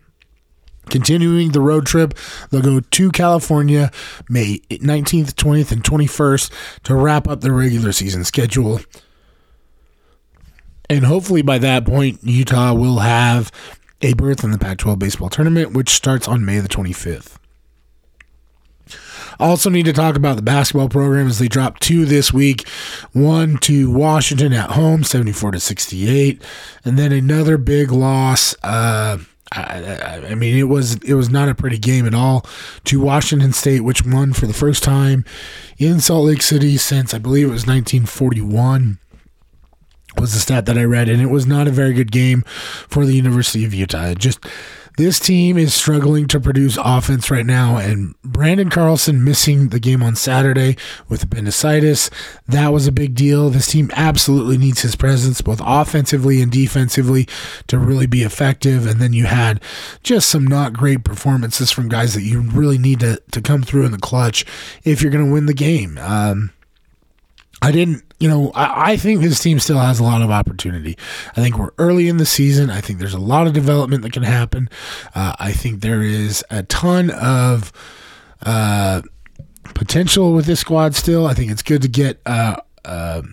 Continuing 0.89 1.51
the 1.51 1.61
road 1.61 1.85
trip, 1.85 2.13
they'll 2.49 2.61
go 2.61 2.79
to 2.79 3.11
California 3.11 3.91
May 4.29 4.59
19th, 4.69 5.33
20th, 5.33 5.71
and 5.71 5.83
21st 5.83 6.51
to 6.83 6.95
wrap 6.95 7.27
up 7.27 7.41
the 7.41 7.51
regular 7.51 7.91
season 7.91 8.23
schedule. 8.23 8.81
And 10.89 11.05
hopefully 11.05 11.41
by 11.41 11.57
that 11.59 11.85
point, 11.85 12.19
Utah 12.23 12.73
will 12.73 12.99
have 12.99 13.51
a 14.01 14.13
berth 14.13 14.43
in 14.43 14.51
the 14.51 14.57
Pac 14.57 14.77
12 14.77 14.99
baseball 14.99 15.29
tournament, 15.29 15.73
which 15.73 15.89
starts 15.89 16.27
on 16.27 16.45
May 16.45 16.59
the 16.59 16.69
25th. 16.69 17.37
Also, 19.39 19.69
need 19.69 19.85
to 19.85 19.93
talk 19.93 20.15
about 20.15 20.35
the 20.35 20.41
basketball 20.41 20.89
program 20.89 21.27
as 21.27 21.37
they 21.37 21.47
dropped 21.47 21.81
two 21.81 22.05
this 22.05 22.33
week. 22.33 22.67
One 23.13 23.57
to 23.59 23.91
Washington 23.91 24.51
at 24.51 24.71
home, 24.71 25.03
74 25.03 25.51
to 25.51 25.59
68, 25.59 26.41
and 26.83 26.97
then 26.97 27.11
another 27.11 27.57
big 27.57 27.91
loss. 27.91 28.55
Uh, 28.63 29.19
I, 29.53 30.21
I, 30.29 30.35
mean, 30.35 30.57
it 30.57 30.63
was 30.63 30.95
it 31.03 31.13
was 31.13 31.29
not 31.29 31.47
a 31.47 31.55
pretty 31.55 31.77
game 31.77 32.05
at 32.05 32.13
all 32.13 32.45
to 32.85 32.99
Washington 32.99 33.53
State, 33.53 33.81
which 33.81 34.05
won 34.05 34.33
for 34.33 34.45
the 34.45 34.53
first 34.53 34.83
time 34.83 35.23
in 35.77 35.99
Salt 35.99 36.25
Lake 36.25 36.41
City 36.41 36.77
since 36.77 37.13
I 37.13 37.17
believe 37.17 37.47
it 37.47 37.51
was 37.51 37.65
1941 37.65 38.99
was 40.19 40.33
the 40.33 40.39
stat 40.39 40.65
that 40.65 40.77
I 40.77 40.83
read, 40.83 41.09
and 41.09 41.21
it 41.21 41.27
was 41.27 41.45
not 41.45 41.67
a 41.67 41.71
very 41.71 41.93
good 41.93 42.11
game 42.11 42.43
for 42.89 43.05
the 43.05 43.13
University 43.13 43.65
of 43.65 43.73
Utah. 43.73 44.07
It 44.07 44.19
just 44.19 44.45
this 44.97 45.19
team 45.19 45.57
is 45.57 45.75
struggling 45.75 46.27
to 46.27 46.39
produce 46.39 46.77
offense 46.83 47.29
right 47.29 47.45
now, 47.45 47.77
and 47.77 48.15
Branden 48.23 48.71
Carlson 48.71 49.23
missing 49.23 49.69
the 49.69 49.79
game 49.79 50.01
on 50.01 50.15
Saturday 50.15 50.75
with 51.07 51.21
appendicitis. 51.21 52.09
That 52.47 52.73
was 52.73 52.87
a 52.87 52.91
big 52.91 53.13
deal. 53.13 53.51
This 53.51 53.67
team 53.67 53.91
absolutely 53.93 54.57
needs 54.57 54.81
his 54.81 54.95
presence, 54.95 55.39
both 55.41 55.61
offensively 55.63 56.41
and 56.41 56.51
defensively, 56.51 57.27
to 57.67 57.77
really 57.77 58.07
be 58.07 58.23
effective. 58.23 58.87
And 58.87 58.99
then 58.99 59.13
you 59.13 59.27
had 59.27 59.61
just 60.01 60.29
some 60.29 60.45
not 60.47 60.73
great 60.73 61.03
performances 61.03 61.71
from 61.71 61.89
guys 61.89 62.15
that 62.15 62.23
you 62.23 62.41
really 62.41 62.79
need 62.79 62.99
to, 63.01 63.21
to 63.31 63.41
come 63.41 63.61
through 63.61 63.85
in 63.85 63.91
the 63.91 63.99
clutch 63.99 64.45
if 64.83 65.01
you're 65.03 65.11
going 65.11 65.25
to 65.25 65.31
win 65.31 65.45
the 65.45 65.53
game. 65.53 65.99
Um, 65.99 66.51
I 67.61 67.71
didn't, 67.71 68.03
you 68.19 68.29
know, 68.29 68.51
I, 68.53 68.91
I, 68.91 68.97
think 68.97 69.21
this 69.21 69.41
team 69.41 69.59
still 69.59 69.79
has 69.79 69.99
a 69.99 70.03
lot 70.03 70.21
of 70.21 70.29
opportunity. 70.29 70.95
I 71.35 71.41
think 71.41 71.57
we're 71.57 71.71
early 71.79 72.07
in 72.07 72.17
the 72.17 72.25
season. 72.25 72.69
I 72.69 72.81
think 72.81 72.99
there's 72.99 73.15
a 73.15 73.19
lot 73.19 73.47
of 73.47 73.53
development 73.53 74.03
that 74.03 74.13
can 74.13 74.23
happen. 74.23 74.69
Uh, 75.15 75.35
I 75.39 75.53
think 75.53 75.81
there 75.81 76.03
is 76.03 76.45
a 76.51 76.63
ton 76.63 77.09
of 77.09 77.71
uh, 78.43 79.01
potential 79.63 80.33
with 80.33 80.45
this 80.45 80.59
squad 80.59 80.93
still. 80.93 81.25
I 81.25 81.33
think 81.33 81.51
it's 81.51 81.63
good 81.63 81.81
to 81.81 81.87
get 81.87 82.21
uh, 82.25 82.57
uh 82.85 83.23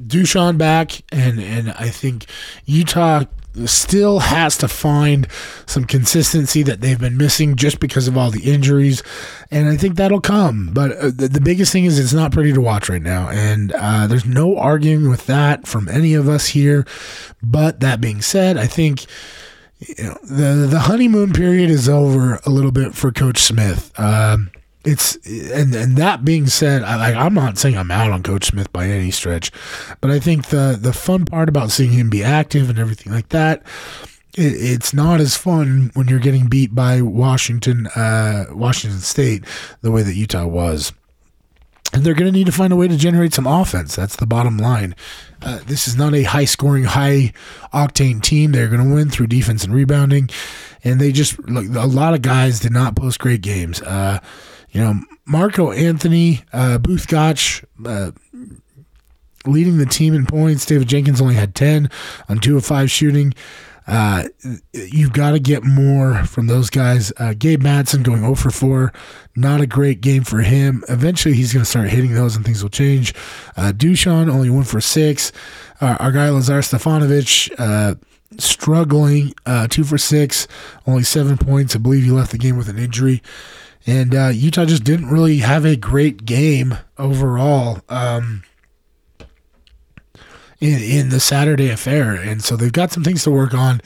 Dusan 0.00 0.58
back, 0.58 1.02
and 1.10 1.40
and 1.40 1.70
I 1.72 1.88
think 1.88 2.26
Utah 2.66 3.24
still 3.66 4.18
has 4.18 4.56
to 4.58 4.68
find 4.68 5.28
some 5.66 5.84
consistency 5.84 6.62
that 6.62 6.80
they've 6.80 7.00
been 7.00 7.16
missing 7.16 7.56
just 7.56 7.80
because 7.80 8.08
of 8.08 8.16
all 8.16 8.30
the 8.30 8.52
injuries. 8.52 9.02
And 9.50 9.68
I 9.68 9.76
think 9.76 9.96
that'll 9.96 10.20
come. 10.20 10.70
But 10.72 10.92
uh, 10.92 11.10
the, 11.14 11.28
the, 11.28 11.40
biggest 11.40 11.72
thing 11.72 11.84
is 11.84 11.98
it's 11.98 12.12
not 12.12 12.32
pretty 12.32 12.52
to 12.52 12.60
watch 12.60 12.88
right 12.88 13.02
now. 13.02 13.28
And 13.28 13.72
uh, 13.72 14.06
there's 14.06 14.26
no 14.26 14.56
arguing 14.56 15.08
with 15.08 15.26
that 15.26 15.66
from 15.66 15.88
any 15.88 16.14
of 16.14 16.28
us 16.28 16.48
here. 16.48 16.84
But 17.42 17.80
that 17.80 18.00
being 18.00 18.22
said, 18.22 18.56
I 18.56 18.66
think. 18.66 19.06
You 19.80 20.04
know, 20.04 20.18
the 20.22 20.66
the 20.70 20.78
honeymoon 20.78 21.34
period 21.34 21.68
is 21.68 21.90
over 21.90 22.40
a 22.46 22.48
little 22.48 22.70
bit 22.70 22.94
for 22.94 23.12
Coach 23.12 23.38
Smith. 23.38 23.92
Um, 23.98 24.50
it's 24.84 25.16
and 25.26 25.74
and 25.74 25.96
that 25.96 26.24
being 26.24 26.46
said, 26.46 26.82
I, 26.82 27.14
I'm 27.14 27.34
not 27.34 27.58
saying 27.58 27.76
I'm 27.76 27.90
out 27.90 28.10
on 28.10 28.22
Coach 28.22 28.44
Smith 28.46 28.72
by 28.72 28.86
any 28.86 29.10
stretch, 29.10 29.50
but 30.00 30.10
I 30.10 30.18
think 30.18 30.46
the 30.46 30.78
the 30.80 30.92
fun 30.92 31.24
part 31.24 31.48
about 31.48 31.70
seeing 31.70 31.92
him 31.92 32.10
be 32.10 32.22
active 32.22 32.68
and 32.68 32.78
everything 32.78 33.12
like 33.12 33.30
that, 33.30 33.62
it, 34.36 34.52
it's 34.52 34.92
not 34.92 35.20
as 35.20 35.36
fun 35.36 35.90
when 35.94 36.08
you're 36.08 36.18
getting 36.18 36.48
beat 36.48 36.74
by 36.74 37.00
Washington, 37.00 37.86
uh, 37.88 38.46
Washington 38.50 39.00
State, 39.00 39.44
the 39.80 39.90
way 39.90 40.02
that 40.02 40.14
Utah 40.14 40.46
was. 40.46 40.92
And 41.92 42.02
they're 42.02 42.14
going 42.14 42.32
to 42.32 42.36
need 42.36 42.46
to 42.46 42.52
find 42.52 42.72
a 42.72 42.76
way 42.76 42.88
to 42.88 42.96
generate 42.96 43.34
some 43.34 43.46
offense. 43.46 43.94
That's 43.94 44.16
the 44.16 44.26
bottom 44.26 44.58
line. 44.58 44.96
Uh, 45.40 45.60
this 45.64 45.86
is 45.86 45.96
not 45.96 46.12
a 46.12 46.24
high 46.24 46.44
scoring, 46.44 46.82
high 46.82 47.32
octane 47.72 48.20
team. 48.20 48.50
They're 48.50 48.68
going 48.68 48.82
to 48.82 48.92
win 48.92 49.10
through 49.10 49.28
defense 49.28 49.62
and 49.62 49.72
rebounding. 49.72 50.28
And 50.82 51.00
they 51.00 51.12
just, 51.12 51.38
look, 51.48 51.66
a 51.66 51.86
lot 51.86 52.14
of 52.14 52.20
guys 52.20 52.58
did 52.58 52.72
not 52.72 52.96
post 52.96 53.20
great 53.20 53.42
games. 53.42 53.80
Uh, 53.80 54.18
you 54.74 54.80
know, 54.80 55.00
Marco 55.24 55.70
Anthony, 55.70 56.42
uh, 56.52 56.78
Both 56.78 57.06
Gach, 57.06 57.64
uh, 57.86 58.10
leading 59.46 59.78
the 59.78 59.86
team 59.86 60.14
in 60.14 60.26
points. 60.26 60.66
David 60.66 60.88
Jenkins 60.88 61.20
only 61.20 61.36
had 61.36 61.54
10 61.54 61.88
on 62.28 62.40
2 62.40 62.56
of 62.56 62.66
5 62.66 62.90
shooting. 62.90 63.32
Uh, 63.86 64.24
you've 64.72 65.12
got 65.12 65.32
to 65.32 65.38
get 65.38 65.62
more 65.62 66.24
from 66.24 66.46
those 66.46 66.70
guys. 66.70 67.12
Uh, 67.18 67.34
Gabe 67.38 67.62
Madsen 67.62 68.02
going 68.02 68.20
0 68.20 68.34
for 68.34 68.50
4. 68.50 68.92
Not 69.36 69.60
a 69.60 69.66
great 69.66 70.00
game 70.00 70.24
for 70.24 70.40
him. 70.40 70.82
Eventually, 70.88 71.34
he's 71.34 71.52
going 71.52 71.64
to 71.64 71.70
start 71.70 71.90
hitting 71.90 72.14
those 72.14 72.34
and 72.34 72.44
things 72.44 72.62
will 72.62 72.70
change. 72.70 73.14
Uh, 73.56 73.72
Dusan 73.72 74.30
only 74.30 74.50
1 74.50 74.64
for 74.64 74.80
6. 74.80 75.32
Uh, 75.80 75.96
our 76.00 76.10
guy 76.10 76.30
Lazar 76.30 76.60
Stefanovic 76.60 77.52
uh, 77.58 77.94
struggling, 78.38 79.34
uh, 79.46 79.68
2 79.68 79.84
for 79.84 79.98
6, 79.98 80.48
only 80.86 81.04
7 81.04 81.36
points. 81.38 81.76
I 81.76 81.78
believe 81.78 82.04
he 82.04 82.10
left 82.10 82.32
the 82.32 82.38
game 82.38 82.56
with 82.56 82.68
an 82.68 82.78
injury. 82.78 83.22
And 83.86 84.14
uh, 84.14 84.28
Utah 84.28 84.64
just 84.64 84.84
didn't 84.84 85.10
really 85.10 85.38
have 85.38 85.64
a 85.64 85.76
great 85.76 86.24
game 86.24 86.78
overall 86.98 87.80
um, 87.88 88.42
in, 90.60 90.82
in 90.82 91.08
the 91.10 91.20
Saturday 91.20 91.68
affair. 91.68 92.14
And 92.14 92.42
so 92.42 92.56
they've 92.56 92.72
got 92.72 92.92
some 92.92 93.04
things 93.04 93.24
to 93.24 93.30
work 93.30 93.52
on. 93.52 93.80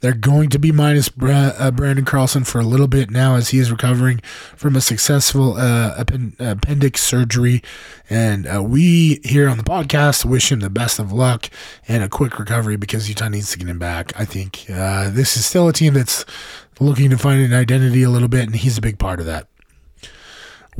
They're 0.00 0.14
going 0.14 0.48
to 0.50 0.58
be 0.58 0.72
minus 0.72 1.08
uh, 1.08 1.70
Branden 1.74 2.06
Carlson 2.06 2.44
for 2.44 2.58
a 2.58 2.64
little 2.64 2.88
bit 2.88 3.10
now 3.10 3.34
as 3.34 3.50
he 3.50 3.58
is 3.58 3.70
recovering 3.70 4.20
from 4.56 4.74
a 4.74 4.80
successful 4.80 5.56
uh, 5.58 5.94
append- 5.96 6.36
appendix 6.38 7.02
surgery. 7.02 7.62
And 8.08 8.46
uh, 8.46 8.62
we 8.62 9.20
here 9.24 9.46
on 9.48 9.58
the 9.58 9.62
podcast 9.62 10.24
wish 10.24 10.50
him 10.50 10.60
the 10.60 10.70
best 10.70 10.98
of 10.98 11.12
luck 11.12 11.50
and 11.86 12.02
a 12.02 12.08
quick 12.08 12.38
recovery 12.38 12.76
because 12.76 13.10
Utah 13.10 13.28
needs 13.28 13.50
to 13.52 13.58
get 13.58 13.68
him 13.68 13.78
back. 13.78 14.18
I 14.18 14.24
think 14.24 14.64
uh, 14.70 15.10
this 15.10 15.36
is 15.36 15.44
still 15.44 15.68
a 15.68 15.72
team 15.72 15.92
that's 15.92 16.24
looking 16.80 17.10
to 17.10 17.18
find 17.18 17.40
an 17.40 17.52
identity 17.52 18.02
a 18.02 18.10
little 18.10 18.28
bit, 18.28 18.46
and 18.46 18.56
he's 18.56 18.78
a 18.78 18.80
big 18.80 18.98
part 18.98 19.20
of 19.20 19.26
that. 19.26 19.46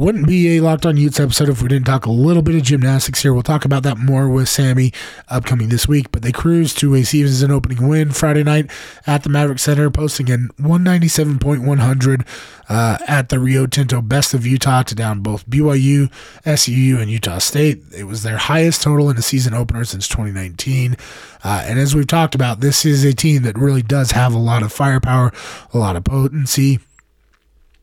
Wouldn't 0.00 0.26
be 0.26 0.56
a 0.56 0.62
Locked 0.62 0.86
On 0.86 0.96
Utes 0.96 1.20
episode 1.20 1.50
if 1.50 1.60
we 1.60 1.68
didn't 1.68 1.84
talk 1.84 2.06
a 2.06 2.10
little 2.10 2.40
bit 2.40 2.54
of 2.54 2.62
gymnastics 2.62 3.20
here. 3.20 3.34
We'll 3.34 3.42
talk 3.42 3.66
about 3.66 3.82
that 3.82 3.98
more 3.98 4.30
with 4.30 4.48
Sammy 4.48 4.94
upcoming 5.28 5.68
this 5.68 5.86
week. 5.86 6.10
But 6.10 6.22
they 6.22 6.32
cruised 6.32 6.78
to 6.78 6.94
a 6.94 7.02
season 7.02 7.50
opening 7.50 7.86
win 7.86 8.12
Friday 8.12 8.42
night 8.42 8.70
at 9.06 9.24
the 9.24 9.28
Maverik 9.28 9.60
Center, 9.60 9.90
posting 9.90 10.30
an 10.30 10.48
197.100 10.58 12.26
uh, 12.70 12.96
at 13.06 13.28
the 13.28 13.38
Rio 13.38 13.66
Tinto 13.66 14.00
Best 14.00 14.32
of 14.32 14.46
Utah 14.46 14.84
to 14.84 14.94
down 14.94 15.20
both 15.20 15.46
BYU, 15.46 16.10
SUU, 16.46 16.98
and 16.98 17.10
Utah 17.10 17.36
State. 17.36 17.82
It 17.94 18.04
was 18.04 18.22
their 18.22 18.38
highest 18.38 18.80
total 18.80 19.10
in 19.10 19.18
a 19.18 19.22
season 19.22 19.52
opener 19.52 19.84
since 19.84 20.08
2019. 20.08 20.96
Uh, 21.44 21.64
and 21.66 21.78
as 21.78 21.94
we've 21.94 22.06
talked 22.06 22.34
about, 22.34 22.60
this 22.60 22.86
is 22.86 23.04
a 23.04 23.12
team 23.12 23.42
that 23.42 23.58
really 23.58 23.82
does 23.82 24.12
have 24.12 24.32
a 24.32 24.38
lot 24.38 24.62
of 24.62 24.72
firepower, 24.72 25.30
a 25.74 25.78
lot 25.78 25.94
of 25.94 26.04
potency 26.04 26.78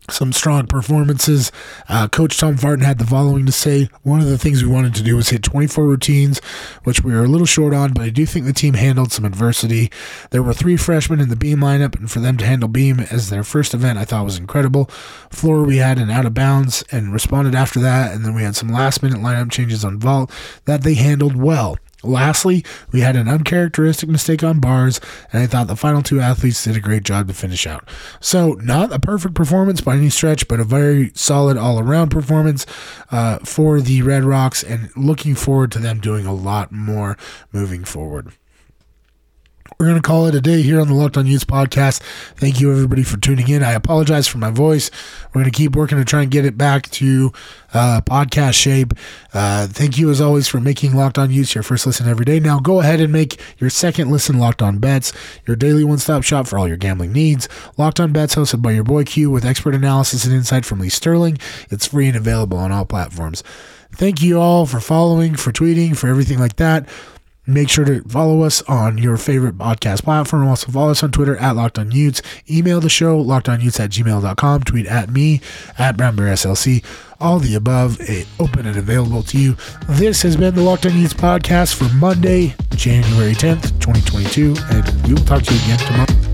some 0.09 0.31
strong 0.31 0.67
performances. 0.67 1.51
Uh, 1.89 2.07
Coach 2.07 2.37
Tom 2.37 2.57
Farden 2.57 2.85
had 2.85 2.97
the 2.97 3.05
following 3.05 3.45
to 3.45 3.51
say 3.51 3.89
One 4.03 4.19
of 4.19 4.27
the 4.27 4.37
things 4.37 4.63
we 4.63 4.69
wanted 4.69 4.95
to 4.95 5.03
do 5.03 5.15
was 5.15 5.29
hit 5.29 5.43
24 5.43 5.85
routines, 5.85 6.39
which 6.83 7.03
we 7.03 7.13
were 7.13 7.25
a 7.25 7.27
little 7.27 7.45
short 7.45 7.73
on, 7.73 7.93
but 7.93 8.03
I 8.03 8.09
do 8.09 8.25
think 8.25 8.45
the 8.45 8.53
team 8.53 8.75
handled 8.75 9.11
some 9.11 9.25
adversity. 9.25 9.91
There 10.31 10.43
were 10.43 10.53
three 10.53 10.77
freshmen 10.77 11.19
in 11.19 11.29
the 11.29 11.35
beam 11.35 11.59
lineup, 11.59 11.95
and 11.95 12.09
for 12.09 12.19
them 12.19 12.37
to 12.37 12.45
handle 12.45 12.69
beam 12.69 12.99
as 12.99 13.29
their 13.29 13.43
first 13.43 13.73
event, 13.73 13.99
I 13.99 14.05
thought 14.05 14.25
was 14.25 14.37
incredible. 14.37 14.85
Floor, 15.29 15.63
we 15.63 15.77
had 15.77 15.99
an 15.99 16.09
out 16.09 16.25
of 16.25 16.33
bounds 16.33 16.83
and 16.91 17.11
responded 17.11 17.55
after 17.55 17.79
that, 17.81 18.13
and 18.13 18.23
then 18.23 18.33
we 18.33 18.43
had 18.43 18.55
some 18.55 18.69
last 18.69 19.03
minute 19.03 19.19
lineup 19.19 19.51
changes 19.51 19.83
on 19.83 19.99
vault 19.99 20.31
that 20.65 20.83
they 20.83 20.93
handled 20.93 21.35
well. 21.35 21.77
Lastly, 22.03 22.63
we 22.91 23.01
had 23.01 23.15
an 23.15 23.27
uncharacteristic 23.27 24.07
mistake 24.07 24.43
on 24.43 24.59
bars, 24.59 25.01
and 25.33 25.41
I 25.41 25.47
thought 25.47 25.67
the 25.67 25.75
final 25.75 26.03
two 26.03 26.19
athletes 26.19 26.63
did 26.63 26.77
a 26.77 26.79
great 26.79 27.03
job 27.03 27.27
to 27.27 27.33
finish 27.33 27.65
out. 27.65 27.89
So, 28.19 28.53
not 28.53 28.93
a 28.93 28.99
perfect 28.99 29.33
performance 29.33 29.81
by 29.81 29.95
any 29.95 30.09
stretch, 30.09 30.47
but 30.47 30.59
a 30.59 30.63
very 30.63 31.11
solid 31.15 31.57
all 31.57 31.79
around 31.79 32.09
performance 32.09 32.67
uh, 33.09 33.39
for 33.39 33.81
the 33.81 34.03
Red 34.03 34.23
Rocks, 34.23 34.63
and 34.63 34.89
looking 34.95 35.33
forward 35.33 35.71
to 35.71 35.79
them 35.79 35.99
doing 35.99 36.27
a 36.27 36.33
lot 36.33 36.71
more 36.71 37.17
moving 37.51 37.83
forward. 37.83 38.31
We're 39.79 39.85
going 39.85 40.01
to 40.01 40.01
call 40.01 40.25
it 40.25 40.33
a 40.33 40.41
day 40.41 40.63
here 40.63 40.81
on 40.81 40.87
the 40.87 40.95
Locked 40.95 41.17
On 41.17 41.27
Utes 41.27 41.45
podcast. 41.45 42.01
Thank 42.35 42.59
you, 42.59 42.71
everybody, 42.71 43.03
for 43.03 43.17
tuning 43.17 43.47
in. 43.47 43.61
I 43.61 43.73
apologize 43.73 44.27
for 44.27 44.39
my 44.39 44.49
voice. 44.49 44.89
We're 45.27 45.41
going 45.41 45.51
to 45.51 45.55
keep 45.55 45.75
working 45.75 45.99
to 45.99 46.05
try 46.05 46.23
and 46.23 46.31
get 46.31 46.45
it 46.45 46.57
back 46.57 46.89
to 46.91 47.31
uh, 47.75 48.01
podcast 48.01 48.55
shape. 48.55 48.93
Uh, 49.35 49.67
thank 49.67 49.99
you, 49.99 50.09
as 50.09 50.19
always, 50.19 50.47
for 50.47 50.59
making 50.59 50.95
Locked 50.95 51.19
On 51.19 51.29
Utes 51.29 51.53
your 51.53 51.63
first 51.63 51.85
listen 51.85 52.07
every 52.07 52.25
day. 52.25 52.39
Now, 52.39 52.59
go 52.59 52.79
ahead 52.79 52.99
and 52.99 53.13
make 53.13 53.39
your 53.59 53.69
second 53.69 54.09
listen 54.09 54.39
Locked 54.39 54.63
On 54.63 54.79
Bets, 54.79 55.13
your 55.45 55.55
daily 55.55 55.83
one 55.83 55.99
stop 55.99 56.23
shop 56.23 56.47
for 56.47 56.57
all 56.57 56.67
your 56.67 56.77
gambling 56.77 57.13
needs. 57.13 57.47
Locked 57.77 57.99
On 57.99 58.11
Bets, 58.11 58.33
hosted 58.33 58.63
by 58.63 58.71
your 58.71 58.83
boy 58.83 59.03
Q, 59.03 59.29
with 59.29 59.45
expert 59.45 59.75
analysis 59.75 60.25
and 60.25 60.33
insight 60.33 60.65
from 60.65 60.79
Lee 60.79 60.89
Sterling. 60.89 61.37
It's 61.69 61.85
free 61.85 62.07
and 62.07 62.17
available 62.17 62.57
on 62.57 62.71
all 62.71 62.85
platforms. 62.85 63.43
Thank 63.91 64.23
you 64.23 64.39
all 64.39 64.65
for 64.65 64.79
following, 64.79 65.35
for 65.35 65.51
tweeting, 65.51 65.95
for 65.95 66.07
everything 66.07 66.39
like 66.39 66.55
that. 66.55 66.89
Make 67.47 67.69
sure 67.69 67.85
to 67.85 68.01
follow 68.09 68.41
us 68.41 68.61
on 68.63 68.97
your 68.97 69.15
favorite 69.15 69.57
podcast 69.57 70.03
platform. 70.03 70.47
Also 70.47 70.69
follow 70.69 70.91
us 70.91 71.01
on 71.01 71.11
Twitter 71.11 71.37
at 71.37 71.55
Locked 71.55 71.79
On 71.79 71.89
Utes. 71.91 72.21
Email 72.49 72.81
the 72.81 72.89
show, 72.89 73.23
lockedonutes 73.23 73.79
at 73.79 73.89
gmail.com. 73.89 74.63
Tweet 74.63 74.85
at 74.85 75.09
me, 75.09 75.39
at 75.77 75.95
Brownbear 75.95 76.33
SLC. 76.33 76.83
All 77.21 77.39
the 77.39 77.55
above, 77.55 77.99
eh, 78.01 78.25
open 78.39 78.67
and 78.67 78.77
available 78.77 79.23
to 79.23 79.39
you. 79.39 79.55
This 79.87 80.21
has 80.23 80.35
been 80.35 80.55
the 80.55 80.61
Locked 80.61 80.85
On 80.85 80.97
Utes 80.97 81.13
podcast 81.13 81.73
for 81.75 81.91
Monday, 81.95 82.53
January 82.75 83.33
10th, 83.33 83.79
2022. 83.79 84.55
And 84.69 85.07
we 85.07 85.13
will 85.13 85.23
talk 85.23 85.41
to 85.43 85.53
you 85.53 85.59
again 85.63 85.79
tomorrow. 85.79 86.26